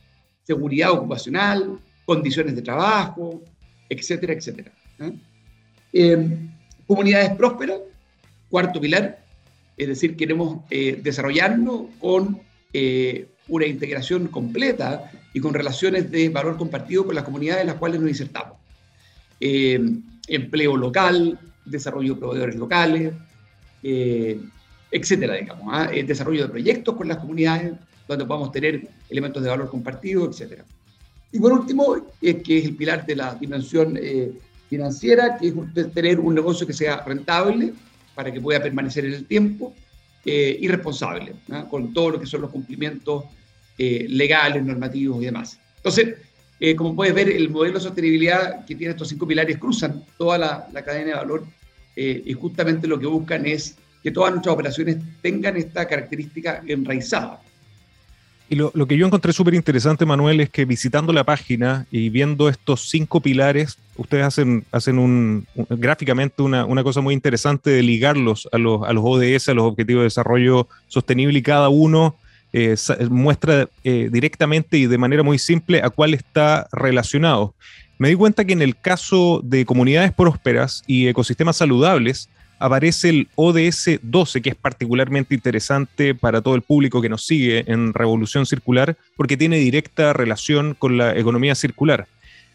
seguridad 0.44 0.92
ocupacional, 0.92 1.78
condiciones 2.04 2.54
de 2.56 2.62
trabajo, 2.62 3.42
etcétera, 3.88 4.32
etcétera. 4.32 4.72
¿Ah? 5.00 5.10
Em, 5.92 6.50
comunidades 6.86 7.30
prósperas, 7.36 7.80
cuarto 8.50 8.80
pilar, 8.80 9.18
es 9.76 9.88
decir, 9.88 10.16
queremos 10.16 10.64
eh, 10.70 10.98
desarrollarnos 11.02 11.86
con 12.00 12.40
eh, 12.72 13.28
una 13.48 13.66
integración 13.66 14.28
completa 14.28 15.10
y 15.32 15.40
con 15.40 15.54
relaciones 15.54 16.10
de 16.10 16.28
valor 16.28 16.56
compartido 16.56 17.06
con 17.06 17.14
las 17.14 17.24
comunidades 17.24 17.62
en 17.62 17.68
las 17.68 17.76
cuales 17.76 18.00
nos 18.00 18.10
insertamos. 18.10 18.56
Eh, 19.40 19.80
empleo 20.28 20.76
local, 20.76 21.38
desarrollo 21.64 22.14
de 22.14 22.20
proveedores 22.20 22.56
locales, 22.56 23.12
eh, 23.82 24.40
etcétera, 24.90 25.34
digamos. 25.34 25.66
¿ah? 25.70 25.90
El 25.92 26.06
desarrollo 26.06 26.42
de 26.42 26.48
proyectos 26.48 26.96
con 26.96 27.08
las 27.08 27.18
comunidades, 27.18 27.74
donde 28.06 28.24
podamos 28.24 28.52
tener 28.52 28.88
elementos 29.08 29.42
de 29.42 29.48
valor 29.48 29.70
compartido, 29.70 30.28
etcétera. 30.28 30.64
Y 31.30 31.38
por 31.38 31.52
último, 31.52 31.96
es 32.20 32.42
que 32.42 32.58
es 32.58 32.64
el 32.64 32.76
pilar 32.76 33.04
de 33.04 33.16
la 33.16 33.34
dimensión 33.34 33.98
eh, 34.00 34.32
financiera, 34.68 35.36
que 35.38 35.48
es 35.48 35.92
tener 35.92 36.20
un 36.20 36.34
negocio 36.34 36.66
que 36.66 36.72
sea 36.72 37.02
rentable 37.04 37.72
para 38.14 38.32
que 38.32 38.40
pueda 38.40 38.62
permanecer 38.62 39.04
en 39.04 39.14
el 39.14 39.24
tiempo 39.26 39.74
y 40.24 40.68
responsable, 40.68 41.32
con 41.70 41.94
todo 41.94 42.10
lo 42.10 42.20
que 42.20 42.26
son 42.26 42.42
los 42.42 42.50
cumplimientos 42.50 43.24
legales, 43.78 44.62
normativos 44.62 45.22
y 45.22 45.26
demás. 45.26 45.58
Entonces, 45.76 46.16
eh, 46.60 46.74
como 46.74 46.94
puedes 46.96 47.14
ver, 47.14 47.28
el 47.28 47.50
modelo 47.50 47.74
de 47.74 47.80
sostenibilidad 47.80 48.64
que 48.64 48.74
tiene 48.74 48.90
estos 48.90 49.08
cinco 49.08 49.26
pilares 49.26 49.58
cruzan 49.58 50.04
toda 50.16 50.38
la, 50.38 50.82
cadena 50.84 51.10
de 51.10 51.14
valor 51.14 51.46
eh, 51.94 52.22
y 52.24 52.32
justamente 52.32 52.88
lo 52.88 52.98
que 52.98 53.06
buscan 53.06 53.46
es 53.46 53.76
que 54.02 54.10
todas 54.10 54.32
nuestras 54.32 54.54
operaciones 54.54 54.96
tengan 55.22 55.56
esta 55.56 55.86
característica 55.86 56.62
enraizada. 56.66 57.40
Y 58.50 58.56
lo, 58.56 58.72
que 58.72 58.96
yo 58.96 59.04
encontré 59.04 59.34
súper 59.34 59.52
interesante, 59.52 60.06
Manuel, 60.06 60.40
es 60.40 60.48
que 60.48 60.64
visitando 60.64 61.12
la 61.12 61.24
página 61.24 61.86
y 61.90 62.08
viendo 62.08 62.48
estos 62.48 62.88
cinco 62.88 63.20
pilares, 63.20 63.76
ustedes 63.96 64.24
hacen, 64.24 64.64
hacen 64.72 64.98
un, 64.98 65.46
gráficamente 65.68 66.40
una, 66.40 66.64
una, 66.64 66.82
cosa 66.82 67.02
muy 67.02 67.12
interesante 67.12 67.68
de 67.68 67.82
ligarlos 67.82 68.48
a 68.50 68.56
los, 68.56 68.88
a 68.88 68.92
los 68.94 69.04
ODS, 69.04 69.50
a 69.50 69.54
los 69.54 69.64
Objetivos 69.64 70.00
de 70.00 70.04
Desarrollo 70.04 70.66
Sostenible, 70.86 71.38
y 71.38 71.42
cada 71.42 71.68
uno 71.68 72.16
eh, 72.54 72.74
muestra 73.10 73.68
eh, 73.84 74.08
directamente 74.10 74.78
y 74.78 74.86
de 74.86 74.96
manera 74.96 75.22
muy 75.22 75.38
simple 75.38 75.82
a 75.82 75.90
cuál 75.90 76.14
está 76.14 76.66
relacionado. 76.72 77.54
Me 77.98 78.08
di 78.08 78.14
cuenta 78.14 78.46
que 78.46 78.54
en 78.54 78.62
el 78.62 78.76
caso 78.76 79.42
de 79.44 79.66
comunidades 79.66 80.12
prósperas 80.12 80.82
y 80.86 81.08
ecosistemas 81.08 81.58
saludables, 81.58 82.30
aparece 82.58 83.10
el 83.10 83.28
ODS 83.34 84.00
12, 84.02 84.42
que 84.42 84.50
es 84.50 84.56
particularmente 84.56 85.34
interesante 85.34 86.14
para 86.14 86.40
todo 86.40 86.54
el 86.54 86.62
público 86.62 87.00
que 87.00 87.08
nos 87.08 87.24
sigue 87.24 87.64
en 87.66 87.94
Revolución 87.94 88.46
Circular, 88.46 88.96
porque 89.16 89.36
tiene 89.36 89.58
directa 89.58 90.12
relación 90.12 90.74
con 90.74 90.98
la 90.98 91.16
economía 91.16 91.54
circular. 91.54 92.06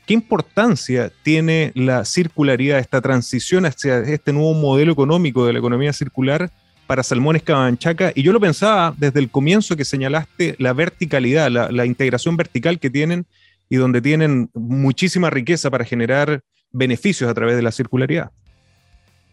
¿Qué 0.06 0.14
importancia 0.14 1.12
tiene 1.24 1.72
la 1.76 2.04
circularidad, 2.04 2.80
esta 2.80 3.00
transición 3.00 3.66
hacia 3.66 4.00
este 4.00 4.34
nuevo 4.34 4.54
modelo 4.54 4.92
económico 4.92 5.46
de 5.46 5.54
la 5.54 5.60
economía 5.60 5.94
circular 5.94 6.52
para 6.88 7.04
Salmones 7.04 7.44
Cabanchaca. 7.44 8.12
Y 8.16 8.24
yo 8.24 8.34
lo 8.34 8.40
pensaba 8.40 8.94
desde 8.98 9.20
el 9.20 9.30
comienzo 9.30 9.76
que 9.76 9.86
señalaste 9.86 10.56
la 10.60 10.74
verticalidad, 10.74 11.50
la, 11.50 11.86
integración 11.86 12.38
vertical 12.38 12.80
que 12.80 12.90
tienen 12.90 13.26
y 13.70 13.78
donde 13.78 14.02
tienen 14.02 14.50
muchísima 14.54 15.30
riqueza 15.30 15.70
para 15.72 15.86
generar 15.86 16.42
beneficios 16.72 17.30
a 17.30 17.34
través 17.34 17.56
de 17.56 17.62
la 17.62 17.72
circularidad. 17.72 18.32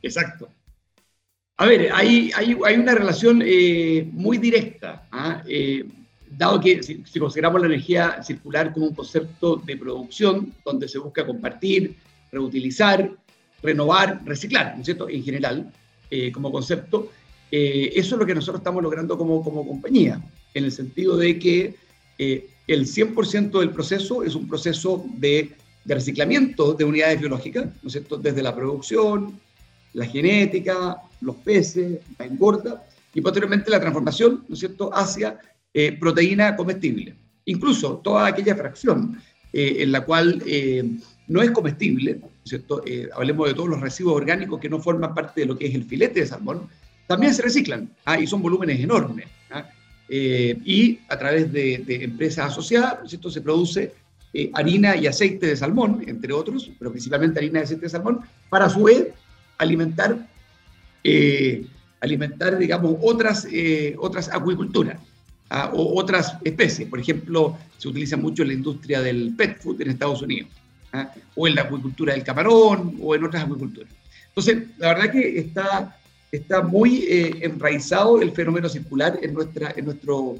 Exacto. 0.03 0.49
A 1.61 1.67
ver, 1.67 1.91
hay, 1.93 2.31
hay, 2.35 2.55
una 2.55 2.95
relación 2.95 3.43
eh, 3.45 4.09
muy 4.13 4.39
directa, 4.39 5.07
¿ah? 5.13 5.43
eh, 5.47 5.85
dado 6.31 6.59
que 6.59 6.83
si, 6.83 7.03
consideramos 7.19 7.61
la 7.61 7.67
energía 7.67 8.23
circular 8.23 8.73
como 8.73 8.87
un 8.87 8.95
concepto 8.95 9.57
de 9.57 9.77
producción 9.77 10.55
donde 10.65 10.89
se 10.89 10.99
busca 10.99 11.27
compartir, 11.27 11.97
reutilizar, 12.33 13.11
renovar, 13.63 14.23
reciclar, 14.25 14.73
¿no 14.75 14.81
es 14.81 14.87
cierto? 14.87 15.07
En 15.11 15.23
general, 15.23 15.71
eh, 16.11 16.33
como 16.33 16.51
concepto, 16.51 17.11
eh, 17.53 17.93
eso 17.95 18.15
es 18.15 18.19
lo 18.19 18.25
que 18.25 18.35
nosotros 18.35 18.61
estamos 18.61 18.83
logrando 18.83 19.19
como, 19.19 19.45
como 19.45 19.67
compañía, 19.67 20.19
en 20.55 20.65
el 20.65 20.73
sentido 20.73 21.19
de 21.19 21.39
que 21.39 21.75
eh, 22.17 22.49
el 22.69 22.87
100% 22.87 23.61
del 23.61 23.69
proceso 23.69 24.23
es 24.23 24.35
un 24.35 24.49
proceso 24.49 25.05
de, 25.19 25.51
de, 25.85 25.95
reciclamiento 25.95 26.73
de 26.73 26.85
unidades 26.85 27.21
biológicas, 27.21 27.67
¿no 27.83 27.89
es 27.89 27.93
cierto? 27.93 28.17
Desde 28.17 28.43
la 28.43 28.57
producción, 28.57 29.39
la 29.93 30.07
genética, 30.07 31.03
los 31.21 31.37
peces, 31.37 32.01
la 32.19 32.27
engorda, 32.27 32.85
y 33.15 33.21
posteriormente 33.21 33.71
la 33.71 33.81
transformación, 33.81 34.45
¿no 34.49 34.55
es 34.55 34.61
cierto?, 34.61 34.95
hacia 34.95 35.39
eh, 35.73 35.93
proteína 35.99 36.57
comestible. 36.57 37.15
Incluso 37.45 37.97
toda 37.99 38.27
aquella 38.27 38.55
fracción 38.55 39.21
en 39.53 39.91
la 39.91 40.05
cual 40.05 40.41
no 41.27 41.43
es 41.43 41.51
comestible, 41.51 42.21
¿no 42.21 42.29
es 42.45 42.51
cierto? 42.51 42.85
hablemos 43.17 43.49
de 43.49 43.55
todos 43.55 43.69
los 43.69 43.81
residuos 43.81 44.15
orgánicos 44.15 44.61
que 44.61 44.69
no 44.69 44.79
forman 44.79 45.13
parte 45.13 45.41
de 45.41 45.47
lo 45.49 45.59
que 45.59 45.67
es 45.67 45.75
el 45.75 45.83
filete 45.83 46.21
de 46.21 46.27
salmón, 46.29 46.69
también 47.11 47.35
se 47.35 47.43
reciclan 47.43 47.91
ah, 48.05 48.21
y 48.21 48.29
son 48.29 48.41
volúmenes 48.41 48.79
enormes. 48.79 49.27
Ah, 49.51 49.69
eh, 50.09 50.57
y 50.65 51.01
a 51.09 51.19
través 51.19 51.53
de, 51.53 51.83
empresas 52.05 52.53
asociadas, 52.53 53.13
esto 53.13 53.29
se 53.29 53.41
produce 53.41 53.93
eh, 54.33 54.49
harina 54.55 54.95
y 54.95 55.09
aceite 55.09 55.47
de 55.47 55.57
salmón, 55.57 56.05
entre 56.07 56.33
otros, 56.33 56.71
pero 56.79 56.93
principalmente 56.93 57.41
harina 57.41 57.59
y 57.59 57.63
aceite 57.65 57.87
de 57.87 57.89
salmón, 57.89 58.21
para 58.49 58.67
a 58.67 58.71
su 58.71 58.85
vez 58.85 59.09
alimentar, 59.59 60.25
eh, 61.05 61.65
alimentar 62.01 62.59
digamos, 62.59 62.97
otras, 63.03 63.47
otras 63.99 64.29
acuiculturas 64.31 64.99
ah, 65.51 65.71
o 65.75 66.01
otras 66.01 66.37
especies. 66.45 66.89
Por 66.89 67.01
ejemplo, 67.01 67.59
se 67.79 67.89
utiliza 67.89 68.17
mucho 68.17 68.43
en 68.43 68.49
la 68.49 68.55
industria 68.55 69.01
del 69.03 69.35
pet 69.37 69.61
food 69.61 69.81
en 69.83 69.91
Estados 69.91 70.23
Unidos, 70.23 70.51
o 71.37 71.47
en 71.47 71.55
la 71.55 71.63
acuicultura 71.63 72.15
del 72.15 72.25
camarón, 72.25 72.97
o 73.01 73.15
en 73.15 73.25
otras 73.25 73.45
acuiculturas. 73.45 73.93
Entonces, 74.29 74.69
la 74.79 74.95
verdad 74.95 75.13
que 75.13 75.39
está 75.39 75.97
está 76.33 76.63
muy 76.63 77.05
eh, 77.09 77.39
enraizado 77.43 78.21
el 78.23 78.33
fenómeno 78.33 78.69
circular 78.69 79.19
en 79.23 79.35
nuestra, 79.35 79.73
en 79.77 79.85
nuestro, 79.85 80.37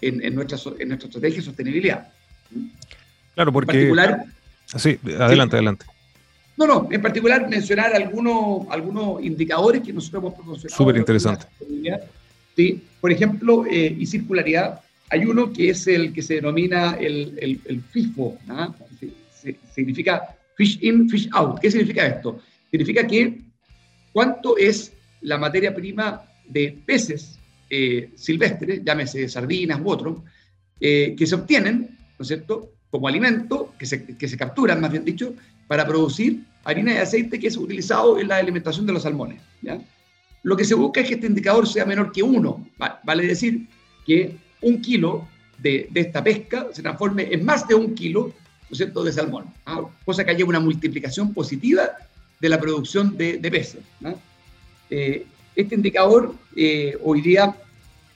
en, 0.00 0.34
nuestra, 0.34 0.58
en 0.78 0.88
nuestra 0.88 1.08
estrategia 1.08 1.38
de 1.38 1.42
sostenibilidad. 1.42 2.08
Claro, 3.34 3.52
porque... 3.52 3.72
particular, 3.72 4.24
sí, 4.66 4.98
adelante, 5.18 5.56
adelante. 5.56 5.86
No, 6.62 6.82
no, 6.82 6.88
en 6.92 7.02
particular 7.02 7.48
mencionar 7.48 7.92
algunos, 7.92 8.66
algunos 8.70 9.22
indicadores 9.24 9.82
que 9.82 9.92
nosotros 9.92 10.22
hemos 10.22 10.34
proporcionado. 10.34 10.76
Súper 10.76 10.96
interesante. 10.96 11.46
¿sí? 12.54 12.80
Por 13.00 13.10
ejemplo, 13.10 13.66
eh, 13.66 13.96
y 13.98 14.06
circularidad, 14.06 14.80
hay 15.10 15.24
uno 15.24 15.52
que 15.52 15.70
es 15.70 15.88
el 15.88 16.12
que 16.12 16.22
se 16.22 16.34
denomina 16.34 16.96
el, 17.00 17.60
el, 17.64 17.82
FIFO, 17.82 18.38
¿ah? 18.48 18.72
significa 19.74 20.36
Fish 20.56 20.78
In, 20.82 21.10
Fish 21.10 21.28
Out. 21.32 21.58
¿Qué 21.58 21.68
significa 21.68 22.06
esto? 22.06 22.40
Significa 22.70 23.04
que 23.08 23.40
cuánto 24.12 24.56
es 24.56 24.92
la 25.22 25.38
materia 25.38 25.74
prima 25.74 26.22
de 26.46 26.78
peces 26.86 27.40
eh, 27.68 28.10
silvestres, 28.14 28.82
llámese 28.84 29.28
sardinas 29.28 29.80
u 29.80 29.90
otros, 29.90 30.18
eh, 30.78 31.16
que 31.18 31.26
se 31.26 31.34
obtienen, 31.34 31.98
¿no 32.16 32.22
es 32.22 32.28
cierto?, 32.28 32.70
como 32.88 33.08
alimento, 33.08 33.74
que 33.76 33.86
se, 33.86 34.16
que 34.16 34.28
se 34.28 34.36
capturan, 34.36 34.80
más 34.80 34.92
bien 34.92 35.04
dicho, 35.04 35.34
para 35.66 35.86
producir 35.86 36.51
harina 36.64 36.92
de 36.92 37.00
aceite 37.00 37.38
que 37.38 37.48
es 37.48 37.56
utilizado 37.56 38.18
en 38.18 38.28
la 38.28 38.36
alimentación 38.36 38.86
de 38.86 38.92
los 38.92 39.02
salmones. 39.02 39.40
¿ya? 39.62 39.80
Lo 40.42 40.56
que 40.56 40.64
se 40.64 40.74
busca 40.74 41.00
es 41.00 41.08
que 41.08 41.14
este 41.14 41.26
indicador 41.26 41.66
sea 41.68 41.84
menor 41.84 42.12
que 42.12 42.22
uno, 42.22 42.66
vale 43.04 43.26
decir 43.26 43.66
que 44.06 44.36
un 44.60 44.80
kilo 44.80 45.28
de, 45.58 45.88
de 45.90 46.00
esta 46.00 46.22
pesca 46.22 46.66
se 46.72 46.82
transforme 46.82 47.28
en 47.32 47.44
más 47.44 47.66
de 47.68 47.74
un 47.74 47.94
kilo 47.94 48.32
¿no 48.72 48.74
es 48.74 48.78
cierto?, 48.78 49.04
de 49.04 49.12
salmón, 49.12 49.44
¿ah? 49.66 49.82
cosa 50.02 50.24
que 50.24 50.30
haya 50.30 50.46
una 50.46 50.58
multiplicación 50.58 51.34
positiva 51.34 51.90
de 52.40 52.48
la 52.48 52.58
producción 52.58 53.18
de, 53.18 53.36
de 53.36 53.50
peces. 53.50 53.82
Eh, 54.88 55.26
este 55.54 55.74
indicador 55.74 56.34
eh, 56.56 56.96
hoy 57.04 57.20
día 57.20 57.54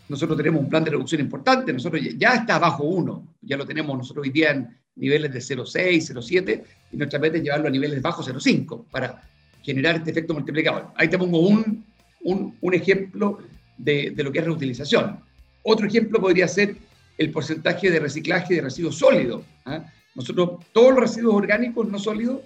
nosotros 0.08 0.36
tenemos 0.36 0.62
un 0.62 0.70
plan 0.70 0.82
de 0.82 0.92
reducción 0.92 1.20
importante, 1.20 1.74
nosotros 1.74 2.00
ya 2.16 2.36
está 2.36 2.58
bajo 2.58 2.84
1, 2.84 3.34
ya 3.42 3.56
lo 3.58 3.66
tenemos 3.66 3.98
nosotros 3.98 4.24
hoy 4.24 4.32
día 4.32 4.52
en 4.52 4.76
niveles 4.96 5.32
de 5.32 5.38
0,6, 5.38 6.14
0,7 6.14 6.62
y 6.92 6.96
nuestra 6.96 7.18
meta 7.18 7.36
es 7.36 7.42
llevarlo 7.42 7.68
a 7.68 7.70
niveles 7.70 8.00
bajos 8.02 8.28
0,5 8.28 8.84
para 8.90 9.22
generar 9.62 9.96
este 9.96 10.10
efecto 10.10 10.34
multiplicador. 10.34 10.88
Ahí 10.96 11.08
te 11.08 11.18
pongo 11.18 11.40
un, 11.40 11.84
un, 12.22 12.56
un 12.60 12.74
ejemplo 12.74 13.38
de, 13.76 14.10
de, 14.10 14.24
lo 14.24 14.32
que 14.32 14.38
es 14.38 14.44
reutilización. 14.44 15.20
Otro 15.62 15.86
ejemplo 15.86 16.20
podría 16.20 16.48
ser 16.48 16.76
el 17.18 17.30
porcentaje 17.30 17.90
de 17.90 18.00
reciclaje 18.00 18.54
de 18.54 18.60
residuos 18.62 18.96
sólidos. 18.96 19.42
¿ah? 19.64 19.84
Nosotros 20.14 20.64
todos 20.72 20.90
los 20.90 21.00
residuos 21.00 21.34
orgánicos 21.34 21.88
no 21.88 21.98
sólidos 21.98 22.40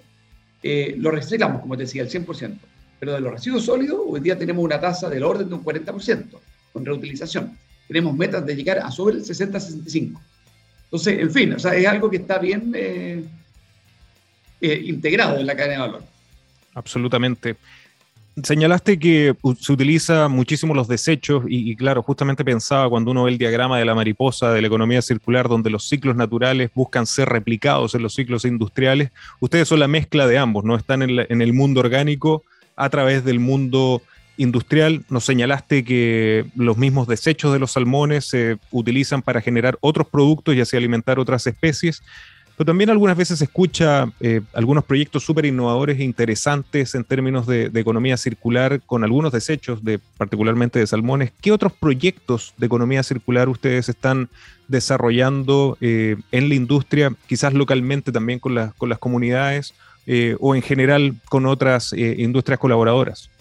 eh, 0.63 0.95
los 0.97 1.13
reciclamos, 1.13 1.61
como 1.61 1.75
te 1.75 1.83
decía, 1.83 2.03
el 2.03 2.09
100%. 2.09 2.57
Pero 2.99 3.13
de 3.13 3.21
los 3.21 3.31
residuos 3.31 3.65
sólidos, 3.65 3.99
hoy 4.05 4.19
día 4.19 4.37
tenemos 4.37 4.63
una 4.63 4.79
tasa 4.79 5.09
del 5.09 5.23
orden 5.23 5.49
de 5.49 5.55
un 5.55 5.63
40% 5.63 6.39
con 6.71 6.85
reutilización. 6.85 7.57
Tenemos 7.87 8.15
metas 8.15 8.45
de 8.45 8.55
llegar 8.55 8.79
a 8.79 8.91
sobre 8.91 9.15
el 9.15 9.23
60-65%. 9.23 10.17
Entonces, 10.91 11.19
en 11.19 11.31
fin, 11.31 11.53
o 11.53 11.59
sea, 11.59 11.73
es 11.73 11.87
algo 11.87 12.09
que 12.09 12.17
está 12.17 12.37
bien 12.37 12.73
eh, 12.75 13.23
eh, 14.59 14.81
integrado 14.85 15.39
en 15.39 15.47
la 15.47 15.55
cadena 15.55 15.85
de 15.85 15.91
valor. 15.91 16.03
Absolutamente. 16.75 17.55
Señalaste 18.43 18.99
que 18.99 19.33
se 19.59 19.71
utiliza 19.71 20.27
muchísimo 20.27 20.73
los 20.73 20.89
desechos 20.89 21.45
y, 21.47 21.75
claro, 21.77 22.03
justamente 22.03 22.43
pensaba 22.43 22.89
cuando 22.89 23.11
uno 23.11 23.23
ve 23.23 23.31
el 23.31 23.37
diagrama 23.37 23.79
de 23.79 23.85
la 23.85 23.95
mariposa 23.95 24.51
de 24.51 24.61
la 24.61 24.67
economía 24.67 25.01
circular, 25.01 25.47
donde 25.47 25.69
los 25.69 25.87
ciclos 25.87 26.17
naturales 26.17 26.71
buscan 26.75 27.05
ser 27.05 27.29
replicados 27.29 27.95
en 27.95 28.03
los 28.03 28.13
ciclos 28.13 28.43
industriales, 28.43 29.11
ustedes 29.39 29.69
son 29.69 29.79
la 29.79 29.87
mezcla 29.87 30.27
de 30.27 30.37
ambos, 30.37 30.65
¿no? 30.65 30.75
Están 30.75 31.03
en, 31.03 31.25
en 31.27 31.41
el 31.41 31.53
mundo 31.53 31.79
orgánico 31.79 32.43
a 32.75 32.89
través 32.89 33.23
del 33.23 33.39
mundo 33.39 34.01
industrial. 34.37 35.03
Nos 35.09 35.25
señalaste 35.25 35.83
que 35.83 36.45
los 36.55 36.77
mismos 36.77 37.07
desechos 37.07 37.53
de 37.53 37.59
los 37.59 37.71
salmones 37.71 38.25
se 38.25 38.57
utilizan 38.71 39.21
para 39.21 39.41
generar 39.41 39.77
otros 39.81 40.07
productos 40.07 40.55
y 40.55 40.61
así 40.61 40.77
alimentar 40.77 41.19
otras 41.19 41.45
especies. 41.47 42.01
Pero 42.57 42.65
también 42.65 42.89
algunas 42.91 43.17
veces 43.17 43.39
se 43.39 43.45
escucha 43.45 44.11
eh, 44.19 44.41
algunos 44.53 44.83
proyectos 44.83 45.23
súper 45.23 45.45
innovadores 45.45 45.99
e 45.99 46.03
interesantes 46.03 46.93
en 46.93 47.03
términos 47.03 47.47
de, 47.47 47.71
economía 47.73 48.17
circular 48.17 48.81
con 48.81 49.03
algunos 49.03 49.31
desechos, 49.31 49.83
de, 49.83 49.99
particularmente 50.17 50.77
de 50.77 50.85
salmones. 50.85 51.31
¿Qué 51.41 51.51
otros 51.51 51.73
proyectos 51.73 52.53
de 52.57 52.67
economía 52.67 53.01
circular 53.01 53.49
ustedes 53.49 53.89
están 53.89 54.29
desarrollando 54.67 55.75
eh, 55.81 56.17
en 56.31 56.49
la 56.49 56.55
industria, 56.55 57.11
quizás 57.25 57.53
localmente 57.53 58.11
también 58.11 58.37
con, 58.37 58.71
con 58.77 58.89
las 58.89 58.99
comunidades 58.99 59.73
eh, 60.05 60.35
o 60.39 60.53
en 60.53 60.61
general 60.61 61.15
con 61.29 61.47
otras 61.47 61.93
industrias 61.93 62.59
colaboradoras? 62.59 63.31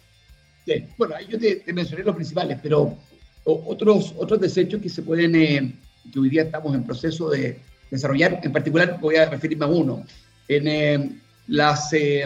Sí, 0.67 0.85
bueno, 0.97 1.14
yo 1.29 1.38
te, 1.38 1.62
mencioné 1.73 2.05
los 2.05 2.14
principales, 2.14 2.59
pero 2.62 2.97
otros, 3.45 4.14
otros 4.17 4.40
desechos 4.40 4.80
que 4.80 4.89
se 4.89 5.02
pueden, 5.02 5.32
que 6.13 6.19
hoy 6.19 6.28
día 6.28 6.43
estamos 6.43 6.75
en 6.75 6.85
proceso 6.85 7.30
de 7.30 7.58
desarrollar. 7.91 8.41
En 8.43 8.52
particular, 8.52 8.99
voy 9.00 9.17
a 9.17 9.28
referirme 9.28 9.65
a 9.65 9.69
uno. 9.69 10.04
En 10.49 10.69
eh, 10.69 11.21
las, 11.49 11.93
eh, 11.93 12.25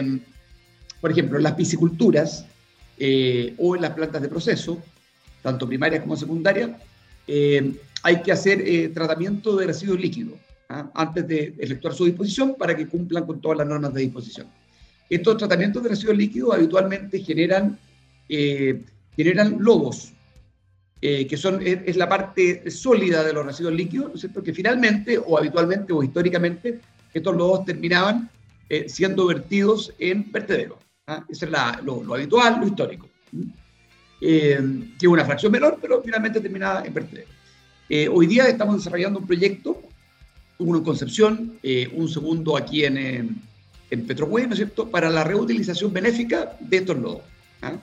por 1.01 1.11
ejemplo, 1.11 1.39
las 1.39 1.53
pisciculturas 1.53 2.45
eh, 2.97 3.53
o 3.57 3.75
en 3.75 3.81
las 3.81 3.91
plantas 3.91 4.21
de 4.21 4.29
proceso, 4.29 4.81
tanto 5.41 5.67
primarias 5.67 6.01
como 6.01 6.15
secundarias, 6.15 6.71
hay 8.03 8.21
que 8.21 8.31
hacer 8.31 8.93
tratamiento 8.93 9.55
de 9.55 9.65
residuos 9.65 9.99
líquidos 9.99 10.35
¿ah? 10.69 10.91
antes 10.93 11.27
de 11.27 11.55
efectuar 11.57 11.93
su 11.95 12.05
disposición 12.05 12.55
para 12.55 12.75
que 12.75 12.87
cumplan 12.87 13.25
con 13.25 13.41
todas 13.41 13.57
las 13.57 13.67
normas 13.67 13.93
de 13.95 14.01
disposición. 14.01 14.47
Estos 15.09 15.37
tratamientos 15.37 15.81
de 15.81 15.89
residuos 15.89 16.17
líquidos 16.17 16.53
habitualmente 16.53 17.19
generan, 17.19 17.79
generan 18.27 19.57
logos, 19.59 20.13
eh, 21.07 21.27
que 21.27 21.37
son, 21.37 21.59
es, 21.61 21.95
la 21.97 22.09
parte 22.09 22.71
sólida 22.71 23.23
de 23.23 23.31
los 23.31 23.45
residuos 23.45 23.75
líquidos, 23.75 24.07
¿no 24.07 24.13
es 24.15 24.21
cierto? 24.21 24.41
Que 24.41 24.53
finalmente, 24.53 25.19
o 25.19 25.37
habitualmente, 25.37 25.93
o 25.93 26.01
históricamente, 26.01 26.79
estos 27.13 27.35
lodos 27.35 27.63
terminaban 27.65 28.29
eh, 28.69 28.89
siendo 28.89 29.27
vertidos 29.27 29.93
en 29.99 30.31
vertederos. 30.31 30.79
¿ah? 31.05 31.23
Eso 31.29 31.45
es 31.45 31.51
lo, 31.83 32.15
habitual, 32.15 32.59
lo 32.59 32.67
histórico. 32.67 33.07
Eh, 34.19 34.59
que 34.97 35.07
una 35.07 35.25
fracción 35.25 35.51
menor, 35.51 35.77
pero 35.79 36.01
finalmente 36.01 36.39
terminaba 36.39 36.83
en 36.83 36.93
vertederos. 36.93 37.29
hoy 38.11 38.25
día 38.25 38.47
estamos 38.47 38.77
desarrollando 38.77 39.19
un 39.19 39.27
proyecto, 39.27 39.79
uno 40.57 40.79
en 40.79 40.83
Concepción, 40.83 41.59
un 41.93 42.09
segundo 42.09 42.57
aquí 42.57 42.83
en, 42.85 42.97
en, 42.97 43.41
en 43.91 44.07
¿no 44.07 44.37
es 44.37 44.55
cierto?, 44.55 44.89
para 44.89 45.11
la 45.11 45.23
reutilización 45.23 45.93
benéfica 45.93 46.57
de 46.61 46.77
estos 46.77 46.97
lodos. 46.97 47.21
¿ah? 47.61 47.73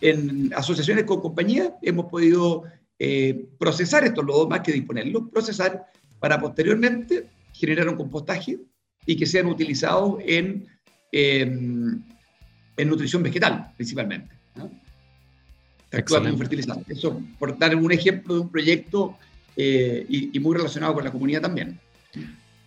En 0.00 0.52
asociaciones 0.54 1.04
con 1.04 1.20
compañías 1.20 1.70
hemos 1.82 2.06
podido 2.06 2.64
eh, 2.98 3.46
procesar 3.58 4.04
estos 4.04 4.24
lodos, 4.24 4.48
más 4.48 4.60
que 4.60 4.72
disponerlos, 4.72 5.24
procesar 5.32 5.86
para 6.18 6.40
posteriormente 6.40 7.28
generar 7.52 7.88
un 7.88 7.96
compostaje 7.96 8.58
y 9.06 9.16
que 9.16 9.26
sean 9.26 9.46
utilizados 9.46 10.18
en, 10.24 10.66
en 11.12 12.04
nutrición 12.88 13.22
vegetal, 13.22 13.72
principalmente. 13.76 14.34
¿no? 14.56 14.70
un 16.32 16.38
fertilizante. 16.38 16.92
Eso, 16.92 17.20
por 17.38 17.58
dar 17.58 17.74
un 17.74 17.90
ejemplo 17.92 18.34
de 18.34 18.40
un 18.40 18.50
proyecto 18.50 19.16
eh, 19.56 20.06
y, 20.08 20.36
y 20.36 20.40
muy 20.40 20.56
relacionado 20.56 20.94
con 20.94 21.04
la 21.04 21.10
comunidad 21.10 21.42
también. 21.42 21.78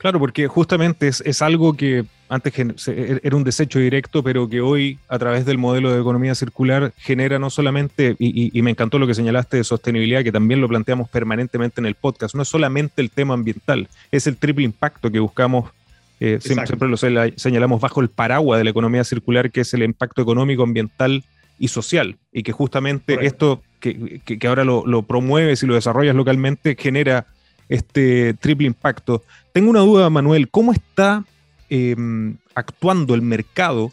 Claro, 0.03 0.19
porque 0.19 0.49
justamente 0.49 1.07
es, 1.07 1.23
es, 1.25 1.41
algo 1.41 1.77
que 1.77 2.03
antes 2.27 2.53
e, 2.89 3.21
era 3.23 3.37
un 3.37 3.45
desecho 3.45 3.79
directo, 3.79 4.21
pero 4.21 4.49
que 4.49 4.59
hoy 4.59 4.99
a 5.07 5.17
través 5.17 5.45
del 5.45 5.57
modelo 5.57 5.93
de 5.93 6.01
economía 6.01 6.35
circular 6.35 6.91
genera 6.97 7.39
no 7.39 7.49
solamente, 7.49 8.17
y, 8.19 8.61
me 8.61 8.71
encantó 8.71 8.99
lo 8.99 9.07
que 9.07 9.13
señalaste 9.13 9.55
de 9.55 9.63
sostenibilidad, 9.63 10.21
que 10.21 10.33
también 10.33 10.59
lo 10.59 10.67
planteamos 10.67 11.07
permanentemente 11.07 11.79
en 11.79 11.85
el 11.85 11.95
podcast, 11.95 12.35
no 12.35 12.41
es 12.41 12.49
solamente 12.49 13.01
el 13.01 13.11
tema 13.11 13.33
ambiental, 13.33 13.87
es 14.11 14.27
el 14.27 14.35
triple 14.35 14.65
impacto 14.65 15.09
que 15.09 15.19
buscamos, 15.19 15.71
eh, 16.19 16.37
siempre, 16.41 16.89
lo 16.89 16.97
señalamos 16.97 17.79
bajo 17.79 18.01
el 18.01 18.09
paraguas 18.09 18.57
de 18.57 18.65
la 18.65 18.71
economía 18.71 19.05
circular, 19.05 19.51
que 19.51 19.61
es 19.61 19.73
el 19.73 19.83
impacto 19.83 20.21
económico, 20.21 20.63
ambiental 20.63 21.23
y 21.59 21.69
social, 21.69 22.17
y 22.33 22.43
que 22.43 22.51
justamente 22.51 23.25
esto 23.25 23.63
que, 23.79 24.19
que, 24.25 24.47
ahora 24.49 24.65
lo, 24.65 24.85
lo 24.85 25.03
promueves 25.03 25.63
y 25.63 25.65
lo 25.65 25.75
desarrollas 25.75 26.13
localmente 26.13 26.75
genera 26.77 27.25
este 27.69 28.33
triple 28.35 28.67
impacto. 28.67 29.23
Tengo 29.51 29.69
una 29.69 29.79
duda, 29.81 30.09
Manuel, 30.09 30.49
¿cómo 30.49 30.71
está 30.73 31.23
em, 31.69 32.35
actuando 32.55 33.15
el 33.15 33.21
mercado 33.21 33.91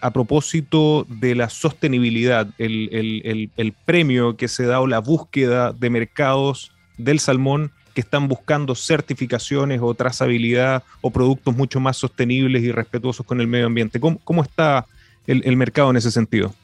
a 0.00 0.10
propósito 0.10 1.06
de 1.08 1.34
la 1.34 1.48
sostenibilidad, 1.48 2.46
el, 2.58 3.74
premio 3.86 4.36
que 4.36 4.48
se 4.48 4.66
da 4.66 4.80
o 4.80 4.86
la 4.86 4.98
búsqueda 4.98 5.72
de 5.72 5.88
mercados 5.88 6.72
del 6.98 7.20
salmón 7.20 7.72
que 7.94 8.02
están 8.02 8.28
buscando 8.28 8.74
certificaciones 8.74 9.80
o 9.82 9.94
trazabilidad 9.94 10.82
o 11.00 11.10
productos 11.10 11.56
mucho 11.56 11.80
más 11.80 11.96
sostenibles 11.96 12.62
y 12.62 12.70
respetuosos 12.70 13.24
con 13.24 13.40
el 13.40 13.46
medio 13.46 13.64
ambiente? 13.64 13.98
¿Cómo, 13.98 14.42
está 14.42 14.84
el, 15.26 15.56
mercado 15.56 15.90
en 15.90 15.96
ese 15.96 16.10
sentido? 16.10 16.54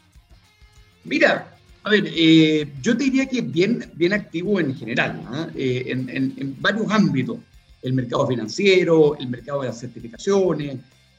Mira, 1.05 1.49
a 1.83 1.91
ver, 1.91 2.05
eh, 2.15 2.69
yo 2.83 2.97
te 2.97 3.05
diría 3.05 3.27
que 3.27 3.41
bien, 3.41 3.91
bien 3.95 4.13
activo 4.13 4.61
en 4.61 4.75
general, 4.75 5.23
¿ah? 5.27 5.49
eh, 5.55 5.85
en, 5.87 6.57
varios 6.61 6.91
ámbitos. 6.91 7.39
El 7.83 7.95
mercado 7.95 8.27
financiero, 8.27 9.17
el 9.19 9.29
mercado 9.29 9.63
de 9.63 9.69
las 9.69 9.81
certificaciones, 9.81 10.77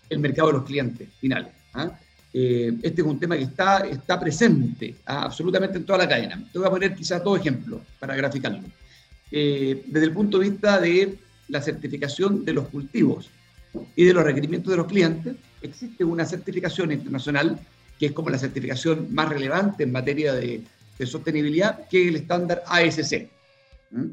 el 0.07 0.19
mercado 0.19 0.49
de 0.49 0.53
los 0.53 0.63
clientes 0.63 1.09
finales. 1.19 1.51
¿ah? 1.73 1.97
Eh, 2.31 2.73
este 2.83 3.01
es 3.01 3.07
un 3.07 3.19
tema 3.19 3.35
que 3.35 3.43
está, 3.43 3.79
está 3.79 4.19
presente 4.19 4.95
¿ah? 5.07 5.23
absolutamente 5.23 5.79
en 5.79 5.85
toda 5.85 5.97
la 5.97 6.07
cadena. 6.07 6.47
Te 6.51 6.59
voy 6.59 6.67
a 6.67 6.71
poner 6.71 6.93
quizás 6.93 7.23
dos 7.23 7.39
ejemplos 7.39 7.81
para 7.99 8.15
graficarlo. 8.15 8.61
desde 9.31 10.03
el 10.03 10.11
punto 10.11 10.37
de 10.37 10.49
vista 10.49 10.79
de 10.79 11.17
la 11.47 11.61
certificación 11.61 12.45
de 12.45 12.53
los 12.53 12.67
cultivos 12.67 13.31
y 13.95 14.03
de 14.03 14.13
los 14.13 14.23
requerimientos 14.23 14.69
de 14.69 14.77
los 14.77 14.85
clientes, 14.85 15.35
existe 15.63 16.03
una 16.03 16.25
certificación 16.25 16.91
internacional 16.91 17.59
que 18.01 18.07
es 18.07 18.13
como 18.13 18.31
la 18.31 18.39
certificación 18.39 19.13
más 19.13 19.29
relevante 19.29 19.83
en 19.83 19.91
materia 19.91 20.33
de, 20.33 20.63
sostenibilidad, 21.05 21.87
que 21.87 22.01
es 22.01 22.07
el 22.07 22.15
estándar 22.15 22.63
ASC. 22.65 23.29
¿Mm? 23.91 24.05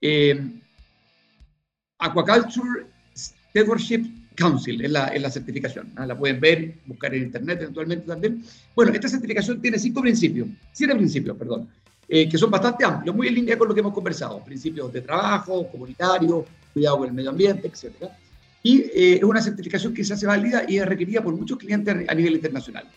Eh, 0.00 0.40
Aquaculture 1.98 2.86
Stewardship 3.16 4.06
Council, 4.34 4.84
es 4.84 4.90
la, 4.90 5.30
certificación. 5.30 5.92
La 5.96 6.18
pueden 6.18 6.40
ver, 6.40 6.74
buscar 6.84 7.14
en 7.14 7.22
internet 7.22 7.60
eventualmente 7.60 8.08
también. 8.08 8.42
Bueno, 8.74 8.90
esta 8.92 9.08
certificación 9.08 9.62
tiene 9.62 9.78
cinco 9.78 10.00
principios, 10.00 10.48
siete 10.72 10.96
principios, 10.96 11.36
perdón, 11.36 11.68
eh, 12.08 12.28
que 12.28 12.36
son 12.36 12.50
bastante 12.50 12.84
amplios, 12.84 13.14
muy 13.14 13.28
en 13.28 13.36
línea 13.36 13.56
con 13.56 13.68
lo 13.68 13.74
que 13.74 13.80
hemos 13.80 13.94
conversado. 13.94 14.44
Principios 14.44 14.92
de 14.92 15.00
trabajo, 15.00 15.68
comunitario, 15.70 16.44
cuidado 16.74 16.98
con 16.98 17.06
el 17.06 17.14
medio 17.14 17.30
ambiente, 17.30 17.68
etc. 17.68 18.10
Y 18.64 18.80
eh, 18.80 19.14
es 19.18 19.22
una 19.22 19.40
certificación 19.40 19.94
que 19.94 20.02
se 20.02 20.12
hace 20.14 20.26
válida 20.26 20.64
y 20.66 20.78
es 20.78 20.86
requerida 20.86 21.22
por 21.22 21.36
muchos 21.36 21.56
clientes 21.56 22.08
a 22.08 22.14
nivel 22.16 22.34
internacional. 22.34 22.88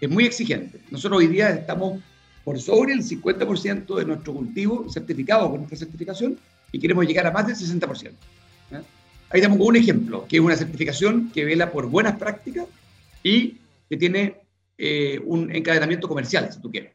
Es 0.00 0.10
muy 0.10 0.24
exigente. 0.24 0.80
Nosotros 0.90 1.20
hoy 1.20 1.28
día 1.28 1.50
estamos 1.50 2.00
por 2.44 2.60
sobre 2.60 2.92
el 2.92 3.02
50% 3.02 3.96
de 3.96 4.04
nuestro 4.04 4.34
cultivo 4.34 4.88
certificado 4.88 5.50
con 5.50 5.62
esta 5.62 5.76
certificación 5.76 6.38
y 6.70 6.78
queremos 6.78 7.06
llegar 7.06 7.26
a 7.26 7.32
más 7.32 7.46
del 7.46 7.56
60%. 7.56 8.12
Ahí 9.30 9.40
tenemos 9.40 9.66
un 9.66 9.74
ejemplo, 9.74 10.24
que 10.28 10.36
es 10.36 10.42
una 10.42 10.54
certificación 10.54 11.30
que 11.32 11.44
vela 11.44 11.72
por 11.72 11.88
buenas 11.88 12.16
prácticas 12.16 12.66
y 13.24 13.56
que 13.88 13.96
tiene 13.96 14.36
eh, 14.78 15.20
un 15.24 15.54
encadenamiento 15.54 16.06
comercial, 16.06 16.52
si 16.52 16.60
tú 16.60 16.70
quieres, 16.70 16.92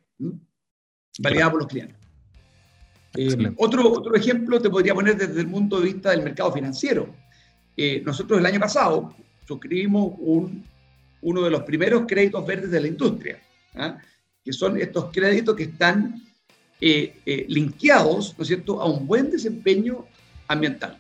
validado 1.20 1.52
por 1.52 1.62
los 1.62 1.70
clientes. 1.70 1.98
Eh, 3.18 3.52
otro, 3.58 3.92
otro 3.92 4.16
ejemplo 4.16 4.62
te 4.62 4.70
podría 4.70 4.94
poner 4.94 5.18
desde 5.18 5.42
el 5.42 5.50
punto 5.50 5.80
de 5.80 5.86
vista 5.86 6.12
del 6.12 6.24
mercado 6.24 6.54
financiero. 6.54 7.14
Eh, 7.76 8.02
nosotros 8.06 8.40
el 8.40 8.46
año 8.46 8.60
pasado 8.60 9.14
suscribimos 9.46 10.14
un, 10.20 10.64
uno 11.22 11.42
de 11.42 11.50
los 11.50 11.64
primeros 11.64 12.04
créditos 12.08 12.46
verdes 12.46 12.72
de 12.72 12.82
la 12.82 12.88
industria, 12.88 13.40
¿ah? 13.76 13.98
que 14.44 14.54
son 14.54 14.80
estos 14.80 15.12
créditos 15.12 15.56
que 15.56 15.64
están 15.64 16.22
linkeados, 16.80 18.34
¿no 18.38 18.42
es 18.42 18.48
cierto?, 18.48 18.82
a 18.82 18.90
un 18.90 19.06
buen 19.06 19.30
desempeño 19.30 20.06
ambiental. 20.48 20.98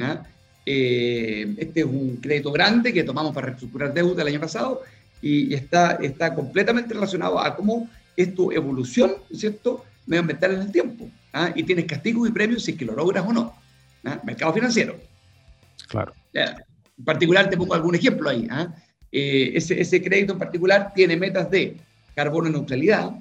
¿ah? 0.00 0.22
Eh, 0.64 1.54
este 1.58 1.80
es 1.80 1.86
un 1.86 2.16
crédito 2.16 2.52
grande 2.52 2.92
que 2.92 3.02
tomamos 3.02 3.34
para 3.34 3.48
reestructurar 3.48 3.92
deuda 3.92 4.22
el 4.22 4.28
año 4.28 4.40
pasado 4.40 4.82
y 5.20 5.52
está, 5.54 5.98
está 6.00 6.32
completamente 6.34 6.94
relacionado 6.94 7.40
a 7.40 7.54
cómo 7.56 7.88
es 8.16 8.34
tu 8.34 8.52
evolución, 8.52 9.14
¿cierto?, 9.32 9.84
medioambiental 10.06 10.54
en 10.54 10.62
el 10.62 10.72
tiempo. 10.72 11.10
¿ah? 11.32 11.52
Y 11.54 11.62
tienes 11.64 11.86
castigos 11.86 12.28
y 12.28 12.32
premios 12.32 12.64
si 12.64 12.72
es 12.72 12.76
que 12.76 12.84
lo 12.84 12.94
logras 12.94 13.24
o 13.26 13.32
no. 13.32 13.54
¿ah? 14.04 14.20
Mercado 14.24 14.52
financiero. 14.52 14.98
Claro. 15.88 16.12
En 16.32 17.04
particular, 17.04 17.48
te 17.48 17.56
pongo 17.56 17.74
algún 17.74 17.94
ejemplo 17.94 18.30
ahí. 18.30 18.48
Eh, 19.12 19.52
ese, 19.54 19.78
ese 19.78 20.02
crédito 20.02 20.32
en 20.32 20.38
particular 20.38 20.92
tiene 20.94 21.16
metas 21.18 21.50
de 21.50 21.76
carbono 22.14 22.48
neutralidad, 22.48 23.12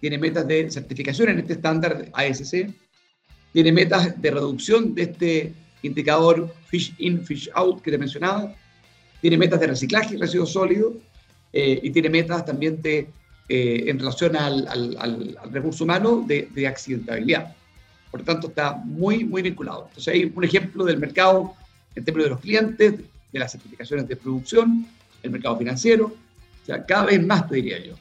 tiene 0.00 0.18
metas 0.18 0.46
de 0.46 0.70
certificación 0.70 1.30
en 1.30 1.40
este 1.40 1.54
estándar 1.54 2.08
ASC, 2.12 2.68
tiene 3.52 3.72
metas 3.72 4.20
de 4.22 4.30
reducción 4.30 4.94
de 4.94 5.02
este 5.02 5.52
indicador 5.82 6.54
Fish 6.66 6.94
In, 6.98 7.24
Fish 7.24 7.50
Out 7.54 7.82
que 7.82 7.90
te 7.90 7.98
mencionaba, 7.98 8.54
tiene 9.20 9.36
metas 9.36 9.60
de 9.60 9.66
reciclaje 9.66 10.14
y 10.14 10.18
residuos 10.18 10.52
sólidos 10.52 10.94
eh, 11.52 11.80
y 11.82 11.90
tiene 11.90 12.08
metas 12.08 12.44
también 12.44 12.80
de, 12.80 13.08
eh, 13.48 13.84
en 13.88 13.98
relación 13.98 14.36
al, 14.36 14.68
al, 14.68 15.36
recurso 15.50 15.84
humano 15.84 16.24
de, 16.26 16.48
de, 16.54 16.66
accidentabilidad. 16.68 17.54
Por 18.10 18.20
lo 18.20 18.26
tanto, 18.26 18.46
está 18.48 18.74
muy, 18.76 19.24
muy 19.24 19.42
vinculado. 19.42 19.86
Entonces, 19.88 20.14
hay 20.14 20.32
un 20.32 20.44
ejemplo 20.44 20.84
del 20.84 20.98
mercado 20.98 21.54
en 21.94 22.04
términos 22.04 22.26
de 22.26 22.30
los 22.30 22.40
clientes, 22.40 22.94
de 23.32 23.38
las 23.38 23.52
certificaciones 23.52 24.08
de 24.08 24.16
producción, 24.16 24.86
el 25.22 25.30
mercado 25.30 25.56
financiero, 25.56 26.06
o 26.06 26.66
sea, 26.66 26.84
cada 26.84 27.06
vez 27.06 27.24
más, 27.24 27.48
te 27.48 27.56
diría 27.56 27.84
yo. 27.84 27.94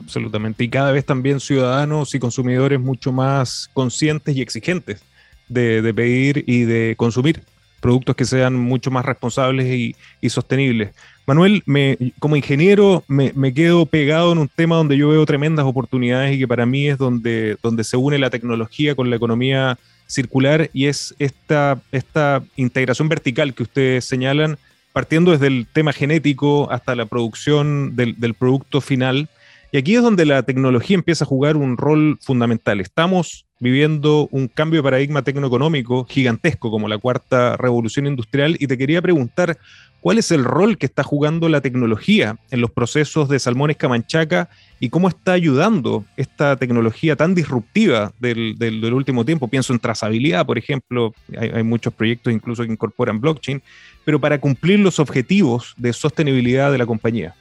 Absolutamente. 0.00 0.64
Y 0.64 0.68
cada 0.68 0.92
vez 0.92 1.04
también 1.04 1.40
ciudadanos 1.40 2.14
y 2.14 2.18
consumidores 2.18 2.80
mucho 2.80 3.12
más 3.12 3.70
conscientes 3.72 4.34
y 4.36 4.42
exigentes 4.42 5.02
de, 5.48 5.92
pedir 5.94 6.44
y 6.46 6.62
de 6.62 6.94
consumir 6.96 7.42
productos 7.80 8.16
que 8.16 8.24
sean 8.24 8.54
mucho 8.54 8.90
más 8.90 9.04
responsables 9.04 9.94
y, 10.20 10.28
sostenibles. 10.28 10.90
Manuel, 11.26 11.62
me, 11.66 11.98
como 12.18 12.36
ingeniero 12.36 13.04
me, 13.08 13.54
quedo 13.54 13.86
pegado 13.86 14.32
en 14.32 14.38
un 14.38 14.48
tema 14.48 14.76
donde 14.76 14.96
yo 14.96 15.08
veo 15.08 15.24
tremendas 15.26 15.66
oportunidades 15.66 16.34
y 16.34 16.38
que 16.38 16.48
para 16.48 16.66
mí 16.66 16.88
es 16.88 16.98
donde, 16.98 17.56
donde 17.62 17.84
se 17.84 17.96
une 17.96 18.18
la 18.18 18.30
tecnología 18.30 18.94
con 18.94 19.10
la 19.10 19.16
economía 19.16 19.78
circular 20.06 20.70
y 20.72 20.86
es 20.86 21.14
esta, 21.18 21.80
esta 21.90 22.42
integración 22.56 23.08
vertical 23.08 23.54
que 23.54 23.64
ustedes 23.64 24.04
señalan, 24.04 24.56
partiendo 24.96 25.32
desde 25.32 25.48
el 25.48 25.66
tema 25.70 25.92
genético 25.92 26.72
hasta 26.72 26.94
la 26.94 27.04
producción 27.04 27.96
del, 27.96 28.18
del 28.18 28.32
producto 28.32 28.80
final. 28.80 29.28
Y 29.70 29.76
aquí 29.76 29.94
es 29.94 30.00
donde 30.00 30.24
la 30.24 30.42
tecnología 30.44 30.94
empieza 30.94 31.24
a 31.24 31.28
jugar 31.28 31.58
un 31.58 31.76
rol 31.76 32.18
fundamental. 32.22 32.80
Estamos 32.80 33.44
viviendo 33.60 34.26
un 34.30 34.48
cambio 34.48 34.78
de 34.78 34.84
paradigma 34.84 35.20
tecnoeconómico 35.20 36.06
gigantesco 36.06 36.70
como 36.70 36.88
la 36.88 36.96
cuarta 36.96 37.58
revolución 37.58 38.06
industrial 38.06 38.56
y 38.58 38.68
te 38.68 38.78
quería 38.78 39.02
preguntar 39.02 39.58
cuál 40.00 40.18
es 40.18 40.30
el 40.30 40.44
rol 40.44 40.78
que 40.78 40.86
está 40.86 41.02
jugando 41.02 41.48
la 41.48 41.60
tecnología 41.60 42.38
en 42.50 42.60
los 42.60 42.70
procesos 42.70 43.28
de 43.28 43.38
salmones 43.38 43.76
Camanchaca 43.76 44.48
y 44.78 44.88
cómo 44.88 45.08
está 45.08 45.32
ayudando 45.32 46.04
esta 46.16 46.56
tecnología 46.56 47.16
tan 47.16 47.34
disruptiva 47.34 48.12
del, 48.20 48.92
último 48.92 49.24
tiempo. 49.24 49.48
Pienso 49.48 49.72
en 49.72 49.78
trazabilidad, 49.78 50.46
por 50.46 50.58
ejemplo, 50.58 51.12
hay, 51.36 51.62
muchos 51.62 51.92
proyectos 51.92 52.32
incluso 52.32 52.62
que 52.62 52.70
incorporan 52.70 53.20
blockchain, 53.20 53.62
pero 54.06 54.20
para 54.20 54.40
cumplir 54.40 54.78
los 54.78 55.00
objetivos 55.00 55.74
de 55.76 55.92
sostenibilidad 55.92 56.70
de 56.70 56.78
la 56.78 56.86
compañía. 56.86 57.34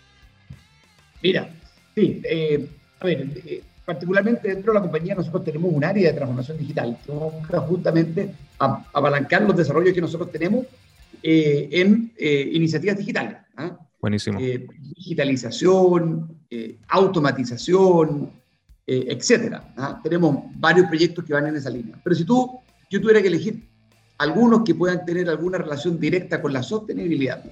Mira, 1.21 1.47
sí, 1.93 2.19
eh, 2.23 2.67
a 2.99 3.05
ver, 3.05 3.27
eh, 3.45 3.61
particularmente 3.85 4.47
dentro 4.47 4.73
de 4.73 4.79
la 4.79 4.81
compañía 4.81 5.13
nosotros 5.13 5.43
tenemos 5.43 5.71
un 5.71 5.83
área 5.83 6.09
de 6.09 6.15
transformación 6.15 6.57
digital 6.57 6.97
que 7.05 7.11
busca 7.11 7.59
justamente 7.59 8.31
apalancar 8.57 9.43
los 9.43 9.55
desarrollos 9.55 9.93
que 9.93 10.01
nosotros 10.01 10.31
tenemos 10.31 10.65
eh, 11.21 11.69
en 11.71 12.11
iniciativas 12.17 12.97
digitales. 12.97 13.37
¿ah? 13.57 13.77
Buenísimo. 14.01 14.39
Digitalización, 14.39 16.35
automatización, 16.87 18.31
etcétera. 18.87 19.71
¿ah? 19.77 19.99
Tenemos 20.01 20.45
varios 20.55 20.87
proyectos 20.87 21.23
que 21.23 21.33
van 21.33 21.45
en 21.45 21.57
esa 21.57 21.69
línea. 21.69 21.95
Pero 22.03 22.15
si 22.15 22.25
tú, 22.25 22.59
yo 22.89 22.99
tuviera 22.99 23.21
que 23.21 23.27
elegir 23.27 23.74
algunos 24.17 24.63
que 24.63 24.75
puedan 24.75 25.05
tener 25.05 25.29
alguna 25.29 25.57
relación 25.57 25.99
directa 25.99 26.41
con 26.41 26.53
la 26.53 26.63
sostenibilidad, 26.63 27.43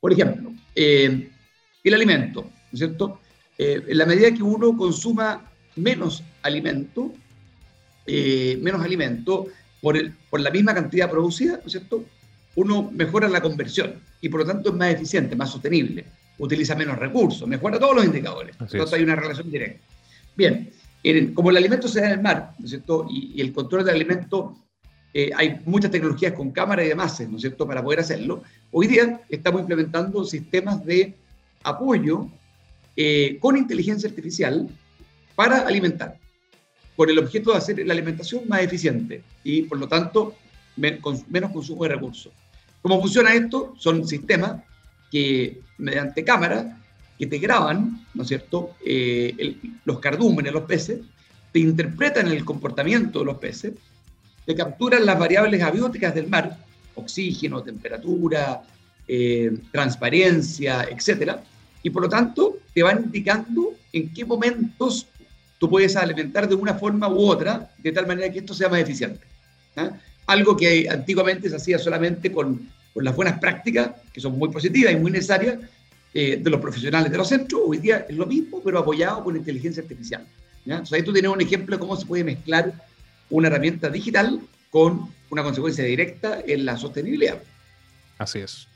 por 0.00 0.12
ejemplo, 0.12 0.52
el 0.74 1.94
alimento, 1.94 2.42
¿no 2.42 2.72
es 2.72 2.78
cierto? 2.78 3.18
Eh, 3.58 3.82
en 3.88 3.98
la 3.98 4.06
medida 4.06 4.32
que 4.32 4.42
uno 4.42 4.76
consuma 4.76 5.50
menos 5.76 6.22
alimento, 6.42 7.12
eh, 8.06 8.58
menos 8.60 8.82
alimento 8.82 9.46
por, 9.80 9.96
el, 9.96 10.12
por 10.30 10.40
la 10.40 10.50
misma 10.50 10.74
cantidad 10.74 11.10
producida, 11.10 11.58
¿no 11.58 11.66
es 11.66 11.72
cierto? 11.72 12.04
Uno 12.56 12.90
mejora 12.92 13.28
la 13.28 13.40
conversión 13.40 13.94
y 14.20 14.28
por 14.28 14.40
lo 14.40 14.46
tanto 14.46 14.70
es 14.70 14.74
más 14.74 14.92
eficiente, 14.92 15.36
más 15.36 15.50
sostenible, 15.50 16.06
utiliza 16.38 16.74
menos 16.74 16.98
recursos, 16.98 17.46
mejora 17.48 17.78
todos 17.78 17.96
los 17.96 18.04
indicadores. 18.04 18.56
Por 18.56 18.72
lo 18.72 18.78
tanto 18.80 18.96
hay 18.96 19.02
una 19.02 19.16
relación 19.16 19.50
directa. 19.50 19.86
Bien, 20.36 20.72
como 21.34 21.50
el 21.50 21.56
alimento 21.56 21.88
se 21.88 22.00
da 22.00 22.06
en 22.06 22.12
el 22.12 22.22
mar, 22.22 22.54
¿no 22.58 22.64
es 22.64 22.70
cierto? 22.70 23.06
Y, 23.10 23.40
el 23.40 23.52
control 23.52 23.84
del 23.84 23.94
alimento, 23.94 24.56
eh, 25.14 25.30
hay 25.36 25.60
muchas 25.66 25.90
tecnologías 25.90 26.32
con 26.32 26.50
cámara 26.50 26.84
y 26.84 26.88
demás, 26.88 27.20
¿no 27.28 27.36
es 27.36 27.42
cierto?, 27.42 27.66
para 27.66 27.82
poder 27.82 28.00
hacerlo. 28.00 28.42
Hoy 28.70 28.86
día 28.86 29.20
estamos 29.28 29.60
implementando 29.60 30.24
sistemas 30.24 30.84
de 30.84 31.14
apoyo 31.62 32.28
eh, 32.96 33.38
con 33.40 33.56
inteligencia 33.56 34.08
artificial 34.08 34.68
para 35.34 35.66
alimentar, 35.66 36.18
con 36.96 37.10
el 37.10 37.18
objeto 37.18 37.52
de 37.52 37.58
hacer 37.58 37.86
la 37.86 37.92
alimentación 37.92 38.48
más 38.48 38.62
eficiente 38.62 39.22
y, 39.44 39.62
por 39.62 39.78
lo 39.78 39.86
tanto, 39.86 40.34
con 41.00 41.22
menos 41.28 41.52
consumo 41.52 41.84
de 41.84 41.90
recursos. 41.90 42.32
¿Cómo 42.80 43.00
funciona 43.00 43.34
esto? 43.34 43.74
Son 43.78 44.06
sistemas 44.06 44.62
que, 45.10 45.60
mediante 45.78 46.24
cámara, 46.24 46.78
que 47.18 47.26
te 47.26 47.38
graban, 47.38 48.04
¿no 48.14 48.22
es 48.22 48.28
cierto?, 48.28 48.70
eh, 48.84 49.56
los 49.84 50.00
cardúmenes, 50.00 50.52
los 50.52 50.64
peces, 50.64 51.00
te 51.52 51.58
interpretan 51.58 52.28
el 52.28 52.44
comportamiento 52.44 53.18
de 53.18 53.24
los 53.26 53.36
peces, 53.36 53.74
te 54.46 54.54
capturan 54.54 55.06
las 55.06 55.18
variables 55.18 55.62
abióticas 55.62 56.14
del 56.14 56.28
mar, 56.28 56.56
oxígeno, 56.94 57.62
temperatura, 57.62 58.62
eh, 59.06 59.52
transparencia, 59.70 60.84
etcétera, 60.90 61.42
y 61.82 61.90
por 61.90 62.02
lo 62.02 62.08
tanto 62.08 62.58
te 62.74 62.82
van 62.82 63.04
indicando 63.04 63.74
en 63.92 64.12
qué 64.12 64.24
momentos 64.24 65.06
tú 65.58 65.68
puedes 65.68 65.96
alimentar 65.96 66.48
de 66.48 66.54
una 66.54 66.74
forma 66.74 67.08
u 67.08 67.26
otra, 67.26 67.70
de 67.78 67.92
tal 67.92 68.06
manera 68.06 68.32
que 68.32 68.40
esto 68.40 68.54
sea 68.54 68.68
más 68.68 68.80
eficiente. 68.80 69.20
¿ah? 69.76 69.90
Algo 70.26 70.56
que 70.56 70.88
antiguamente 70.88 71.48
se 71.48 71.56
hacía 71.56 71.78
solamente 71.78 72.32
con, 72.32 72.68
con, 72.92 73.04
las 73.04 73.14
buenas 73.14 73.38
prácticas, 73.38 73.92
que 74.12 74.20
son 74.20 74.38
muy 74.38 74.48
positivas 74.48 74.92
y 74.92 74.96
muy 74.96 75.10
necesarias, 75.10 75.58
eh, 76.14 76.38
de 76.42 76.50
los 76.50 76.60
profesionales 76.60 77.10
de 77.10 77.16
los 77.16 77.28
centros, 77.28 77.62
hoy 77.64 77.78
día 77.78 78.06
es 78.08 78.16
lo 78.16 78.26
mismo, 78.26 78.60
pero 78.62 78.78
apoyado 78.78 79.24
por 79.24 79.36
inteligencia 79.36 79.82
artificial. 79.82 80.26
¿ya? 80.64 80.74
Entonces 80.74 80.98
ahí 80.98 81.02
tú 81.04 81.12
tienes 81.12 81.30
un 81.30 81.40
ejemplo 81.40 81.76
de 81.76 81.80
cómo 81.80 81.96
se 81.96 82.06
puede 82.06 82.24
mezclar 82.24 82.72
una 83.32 83.48
herramienta 83.48 83.88
digital 83.88 84.40
con 84.70 85.08
una 85.30 85.42
consecuencia 85.42 85.84
directa 85.84 86.38
en 86.46 86.64
la 86.64 86.76
sostenibilidad. 86.76 87.38
Así 88.18 88.38
es. 88.38 88.68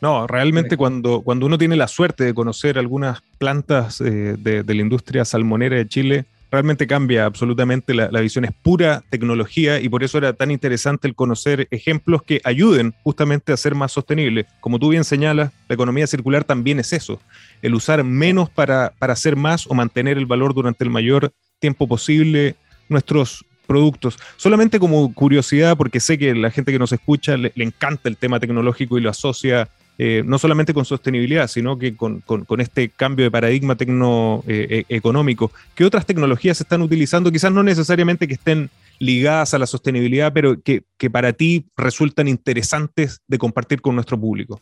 No, 0.00 0.26
realmente 0.26 0.76
cuando, 0.76 1.22
cuando 1.22 1.46
uno 1.46 1.58
tiene 1.58 1.76
la 1.76 1.88
suerte 1.88 2.24
de 2.24 2.34
conocer 2.34 2.78
algunas 2.78 3.22
plantas 3.38 4.00
eh, 4.00 4.36
de, 4.38 4.64
la 4.64 4.80
industria 4.80 5.24
salmonera 5.24 5.76
de 5.76 5.86
Chile, 5.86 6.24
realmente 6.50 6.88
cambia 6.88 7.24
absolutamente, 7.24 7.94
la, 7.94 8.20
visión 8.20 8.44
es 8.44 8.50
pura 8.50 9.04
tecnología 9.10 9.80
y 9.80 9.88
por 9.88 10.02
eso 10.02 10.18
era 10.18 10.32
tan 10.32 10.50
interesante 10.50 11.06
el 11.06 11.14
conocer 11.14 11.68
ejemplos 11.70 12.22
que 12.24 12.40
ayuden 12.44 12.94
justamente 13.04 13.52
a 13.52 13.56
ser 13.56 13.74
más 13.76 13.92
sostenible. 13.92 14.46
Como 14.60 14.80
tú 14.80 14.88
bien 14.88 15.04
señalas, 15.04 15.52
la 15.68 15.74
economía 15.74 16.06
circular 16.08 16.42
también 16.42 16.80
es 16.80 16.92
eso, 16.92 17.20
el 17.62 17.74
usar 17.74 18.02
menos 18.02 18.50
para, 18.50 18.92
para 18.98 19.12
hacer 19.12 19.36
más 19.36 19.66
o 19.68 19.74
mantener 19.74 20.18
el 20.18 20.26
valor 20.26 20.52
durante 20.52 20.82
el 20.82 20.90
mayor 20.90 21.32
tiempo 21.60 21.86
posible 21.86 22.56
nuestros 22.88 23.44
productos. 23.72 24.18
Solamente 24.36 24.78
como 24.78 25.14
curiosidad, 25.14 25.78
porque 25.78 25.98
sé 25.98 26.18
que 26.18 26.34
la 26.34 26.50
gente 26.50 26.72
que 26.72 26.78
nos 26.78 26.92
escucha 26.92 27.38
le, 27.38 27.52
encanta 27.56 28.10
el 28.10 28.18
tema 28.18 28.38
tecnológico 28.38 28.98
y 28.98 29.00
lo 29.00 29.08
asocia 29.08 29.66
eh, 29.96 30.22
no 30.26 30.38
solamente 30.38 30.74
con 30.74 30.84
sostenibilidad, 30.84 31.48
sino 31.48 31.78
que 31.78 31.96
con, 31.96 32.22
este 32.58 32.90
cambio 32.90 33.24
de 33.24 33.30
paradigma 33.30 33.74
tecno-económico. 33.74 35.50
Eh, 35.54 35.58
¿Qué 35.74 35.86
otras 35.86 36.04
tecnologías 36.04 36.58
se 36.58 36.64
están 36.64 36.82
utilizando? 36.82 37.32
Quizás 37.32 37.50
no 37.50 37.62
necesariamente 37.62 38.28
que 38.28 38.34
estén 38.34 38.68
ligadas 38.98 39.54
a 39.54 39.58
la 39.58 39.66
sostenibilidad, 39.66 40.34
pero 40.34 40.60
que, 40.60 40.84
para 41.10 41.32
ti 41.32 41.64
resultan 41.74 42.28
interesantes 42.28 43.22
de 43.26 43.38
compartir 43.38 43.80
con 43.80 43.94
nuestro 43.94 44.20
público. 44.20 44.60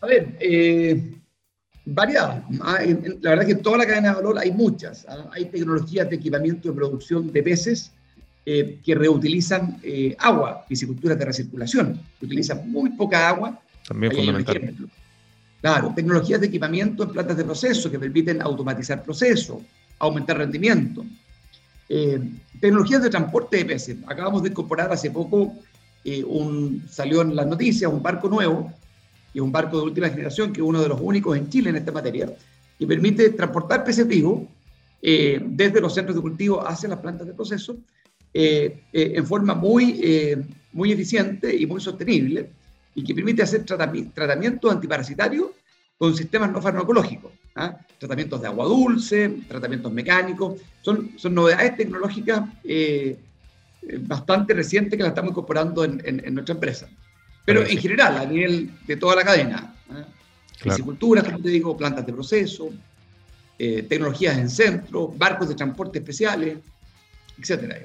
A 0.00 0.06
ver, 0.06 0.36
eh, 0.38 1.00
variadas. 1.84 2.42
Ah, 2.60 2.78
la 3.20 3.30
verdad 3.30 3.40
es 3.40 3.46
que 3.46 3.52
en 3.52 3.62
toda 3.62 3.78
la 3.78 3.86
cadena 3.86 4.08
de 4.10 4.14
valor 4.16 4.38
hay 4.38 4.52
muchas. 4.52 5.06
¿ah? 5.08 5.28
Hay 5.32 5.46
tecnologías 5.46 6.08
de 6.08 6.16
equipamiento 6.16 6.68
de 6.68 6.74
producción 6.74 7.32
de 7.32 7.42
peces 7.42 7.92
que 8.44 8.94
reutilizan 8.96 9.80
agua, 10.18 10.64
piscicultura 10.68 11.14
de 11.14 11.24
recirculación, 11.24 12.00
utilizan 12.20 12.68
muy 12.72 12.90
poca 12.90 13.28
agua 13.28 13.62
también 13.86 14.12
fundamental. 14.12 14.88
Claro, 15.60 15.92
tecnologías 15.94 16.40
de 16.40 16.48
equipamiento 16.48 17.04
en 17.04 17.10
plantas 17.10 17.36
de 17.36 17.44
proceso 17.44 17.88
que 17.88 17.98
permiten 17.98 18.42
automatizar 18.42 19.02
procesos, 19.02 19.58
aumentar 20.00 20.38
rendimiento. 20.38 21.04
Eh, 21.88 22.20
tecnologías 22.60 23.02
de 23.02 23.10
transporte 23.10 23.58
de 23.58 23.64
peces. 23.66 23.96
Acabamos 24.06 24.42
de 24.42 24.48
incorporar 24.48 24.92
hace 24.92 25.10
poco, 25.10 25.54
eh, 26.04 26.24
un, 26.24 26.84
salió 26.90 27.22
en 27.22 27.36
las 27.36 27.46
noticias, 27.46 27.92
un 27.92 28.02
barco 28.02 28.28
nuevo, 28.28 28.72
y 29.34 29.40
un 29.40 29.52
barco 29.52 29.78
de 29.78 29.84
última 29.84 30.08
generación, 30.08 30.52
que 30.52 30.60
es 30.60 30.66
uno 30.66 30.80
de 30.82 30.88
los 30.88 31.00
únicos 31.00 31.36
en 31.36 31.48
Chile 31.48 31.70
en 31.70 31.76
esta 31.76 31.92
materia, 31.92 32.32
que 32.78 32.86
permite 32.86 33.30
transportar 33.30 33.84
peces 33.84 34.06
vivos 34.06 34.42
eh, 35.00 35.40
desde 35.44 35.80
los 35.80 35.94
centros 35.94 36.14
de 36.16 36.22
cultivo 36.22 36.66
hacia 36.66 36.88
las 36.88 36.98
plantas 36.98 37.26
de 37.26 37.34
proceso 37.34 37.76
en 38.34 39.26
forma 39.26 39.54
muy, 39.54 40.00
muy 40.72 40.90
eficiente 40.90 41.54
y 41.54 41.66
muy 41.66 41.82
sostenible 41.82 42.48
y 42.94 43.04
que 43.04 43.14
permite 43.14 43.42
hacer 43.42 43.64
tratamientos 43.64 44.72
antiparasitarios 44.72 45.50
con 45.98 46.16
sistemas 46.16 46.50
no 46.50 46.60
farmacológicos. 46.60 47.32
¿ah? 47.54 47.78
Tratamientos 47.98 48.40
de 48.40 48.48
agua 48.48 48.66
dulce, 48.66 49.28
tratamientos 49.48 49.92
mecánicos. 49.92 50.60
Son, 50.80 51.12
son 51.16 51.34
novedades 51.34 51.76
tecnológicas 51.76 52.42
eh, 52.64 53.16
bastante 54.00 54.54
recientes 54.54 54.96
que 54.96 55.02
las 55.02 55.10
estamos 55.10 55.30
incorporando 55.30 55.84
en, 55.84 56.02
en, 56.04 56.34
nuestra 56.34 56.54
empresa. 56.54 56.88
Pero 57.44 57.66
en 57.66 57.78
general, 57.78 58.18
a 58.18 58.24
nivel 58.24 58.70
de 58.86 58.96
toda 58.96 59.16
la 59.16 59.24
cadena. 59.24 59.74
¿ah? 59.90 60.04
Piscicultura, 60.62 61.22
como 61.22 61.40
te 61.40 61.48
digo, 61.48 61.76
plantas 61.76 62.06
de 62.06 62.12
proceso, 62.12 62.70
eh, 63.58 63.82
tecnologías 63.88 64.38
en 64.38 64.48
centro, 64.48 65.08
barcos 65.08 65.48
de 65.48 65.54
transporte 65.54 65.98
especiales, 65.98 66.58
etcétera. 67.38 67.78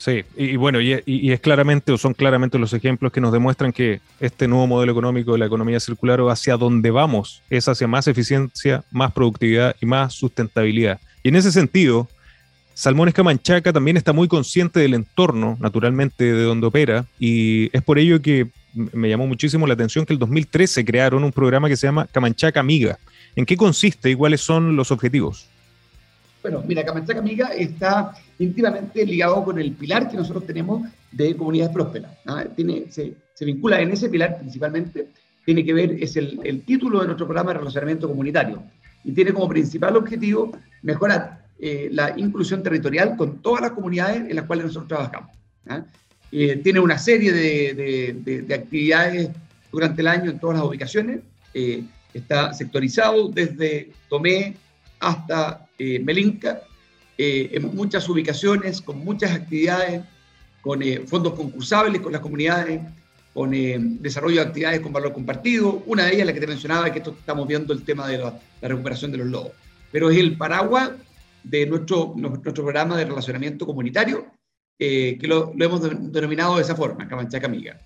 Sí, 0.00 0.24
y, 0.34 0.56
bueno, 0.56 0.80
y, 0.80 1.30
es 1.30 1.40
claramente, 1.40 1.92
o 1.92 1.98
son 1.98 2.14
claramente 2.14 2.58
los 2.58 2.72
ejemplos 2.72 3.12
que 3.12 3.20
nos 3.20 3.32
demuestran 3.32 3.70
que 3.70 4.00
este 4.18 4.48
nuevo 4.48 4.66
modelo 4.66 4.92
económico 4.92 5.32
de 5.32 5.38
la 5.38 5.44
economía 5.44 5.78
circular 5.78 6.22
o 6.22 6.30
hacia 6.30 6.56
donde 6.56 6.90
vamos 6.90 7.42
es 7.50 7.68
hacia 7.68 7.86
más 7.86 8.08
eficiencia, 8.08 8.82
más 8.90 9.12
productividad 9.12 9.76
y 9.78 9.84
más 9.84 10.14
sustentabilidad. 10.14 10.98
Y 11.22 11.28
en 11.28 11.36
ese 11.36 11.52
sentido, 11.52 12.08
Salmones 12.72 13.12
Camanchaca 13.12 13.74
también 13.74 13.98
está 13.98 14.14
muy 14.14 14.26
consciente 14.26 14.80
del 14.80 14.94
entorno, 14.94 15.58
naturalmente, 15.60 16.24
de 16.32 16.44
donde 16.44 16.66
opera, 16.66 17.04
y 17.18 17.68
es 17.76 17.82
por 17.82 17.98
ello 17.98 18.22
que 18.22 18.48
me 18.74 19.08
llamó 19.08 19.26
muchísimo 19.26 19.66
la 19.66 19.74
atención 19.74 20.04
que 20.04 20.12
el 20.12 20.18
2013 20.18 20.84
crearon 20.84 21.24
un 21.24 21.32
programa 21.32 21.68
que 21.68 21.76
se 21.76 21.86
llama 21.86 22.06
Camanchaca 22.06 22.60
Amiga. 22.60 22.98
¿En 23.36 23.46
qué 23.46 23.56
consiste 23.56 24.10
y 24.10 24.14
cuáles 24.14 24.40
son 24.40 24.76
los 24.76 24.90
objetivos? 24.90 25.48
Bueno, 26.42 26.62
mira, 26.66 26.84
Camanchaca 26.84 27.20
Amiga 27.20 27.48
está 27.48 28.14
íntimamente 28.38 29.04
ligado 29.04 29.44
con 29.44 29.58
el 29.58 29.72
pilar 29.72 30.08
que 30.10 30.16
nosotros 30.16 30.46
tenemos 30.46 30.88
de 31.12 31.36
comunidades 31.36 31.72
prósperas. 31.72 32.12
¿ah? 32.26 32.44
Tiene, 32.56 32.86
se, 32.90 33.14
vincula 33.44 33.80
en 33.80 33.90
ese 33.90 34.08
pilar 34.08 34.38
principalmente, 34.38 35.08
tiene 35.44 35.64
que 35.64 35.72
ver, 35.72 35.92
es 36.00 36.16
el, 36.16 36.62
título 36.64 37.00
de 37.00 37.06
nuestro 37.06 37.26
programa 37.26 37.52
de 37.52 37.58
relacionamiento 37.58 38.08
comunitario 38.08 38.62
y 39.04 39.12
tiene 39.12 39.32
como 39.32 39.48
principal 39.48 39.96
objetivo 39.96 40.52
mejorar 40.82 41.46
eh, 41.58 41.88
la 41.92 42.18
inclusión 42.18 42.62
territorial 42.62 43.16
con 43.16 43.42
todas 43.42 43.62
las 43.62 43.72
comunidades 43.72 44.28
en 44.28 44.36
las 44.36 44.46
cuales 44.46 44.66
nosotros 44.66 44.88
trabajamos. 44.88 45.30
¿ah? 45.68 45.84
Eh, 46.32 46.56
tiene 46.62 46.80
una 46.80 46.98
serie 46.98 47.32
de, 47.32 48.44
de, 48.46 48.54
actividades 48.54 49.30
durante 49.72 50.00
el 50.00 50.08
año 50.08 50.30
en 50.30 50.38
todas 50.38 50.58
las 50.58 50.66
ubicaciones. 50.66 51.20
Eh, 51.54 51.82
está 52.14 52.52
sectorizado 52.54 53.28
desde 53.28 53.90
Tomé 54.08 54.56
hasta 55.00 55.66
Melinca 55.78 56.62
eh, 57.22 57.50
en 57.52 57.76
muchas 57.76 58.08
ubicaciones, 58.08 58.80
con 58.80 59.04
muchas 59.04 59.32
actividades, 59.32 60.02
con 60.62 60.82
eh, 60.82 61.00
fondos 61.06 61.34
concursables 61.34 62.00
con 62.00 62.12
las 62.12 62.22
comunidades, 62.22 62.80
con 63.34 63.52
eh, 63.52 63.76
desarrollo 63.78 64.36
de 64.36 64.46
actividades 64.46 64.80
con 64.80 64.90
valor 64.90 65.12
compartido. 65.12 65.82
Una 65.84 66.06
de 66.06 66.14
ellas, 66.14 66.26
la 66.28 66.32
que 66.32 66.40
te 66.40 66.46
mencionaba, 66.46 66.90
que 66.90 67.00
esto 67.00 67.10
estamos 67.10 67.46
viendo 67.46 67.74
el 67.74 67.84
tema 67.84 68.08
de 68.08 68.16
la, 68.16 68.40
recuperación 68.62 69.12
de 69.12 69.18
los 69.18 69.26
lobos. 69.26 69.52
Pero 69.92 70.08
es 70.08 70.16
el 70.16 70.38
paraguas 70.38 70.92
de 71.44 71.66
nuestro, 71.66 72.14
nuestro 72.16 72.54
programa 72.54 72.96
de 72.96 73.04
relacionamiento 73.04 73.66
comunitario, 73.66 74.24
que 74.80 75.26
lo, 75.28 75.52
hemos 75.58 76.12
denominado 76.12 76.56
de 76.56 76.62
esa 76.62 76.74
forma, 76.74 77.06
Camanchaca 77.06 77.46
Amiga, 77.46 77.78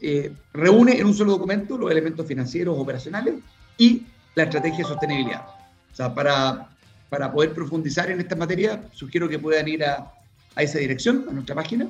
reúne 0.53 0.99
en 0.99 1.05
un 1.05 1.13
solo 1.13 1.31
documento 1.31 1.77
los 1.77 1.91
elementos 1.91 2.25
financieros, 2.27 2.77
operacionales 2.77 3.35
y 3.77 4.03
la 4.35 4.43
estrategia 4.43 4.79
de 4.79 4.83
sostenibilidad. 4.83 5.45
O 5.91 5.95
sea, 5.95 6.13
para 6.13 6.70
para 7.11 7.29
poder 7.29 7.53
profundizar 7.53 8.09
en 8.09 8.21
esta 8.21 8.37
materia, 8.37 8.81
sugiero 8.93 9.27
que 9.27 9.37
puedan 9.37 9.67
ir 9.67 9.83
a, 9.83 10.13
esa 10.55 10.79
dirección, 10.79 11.25
a 11.29 11.33
nuestra 11.33 11.53
página. 11.53 11.89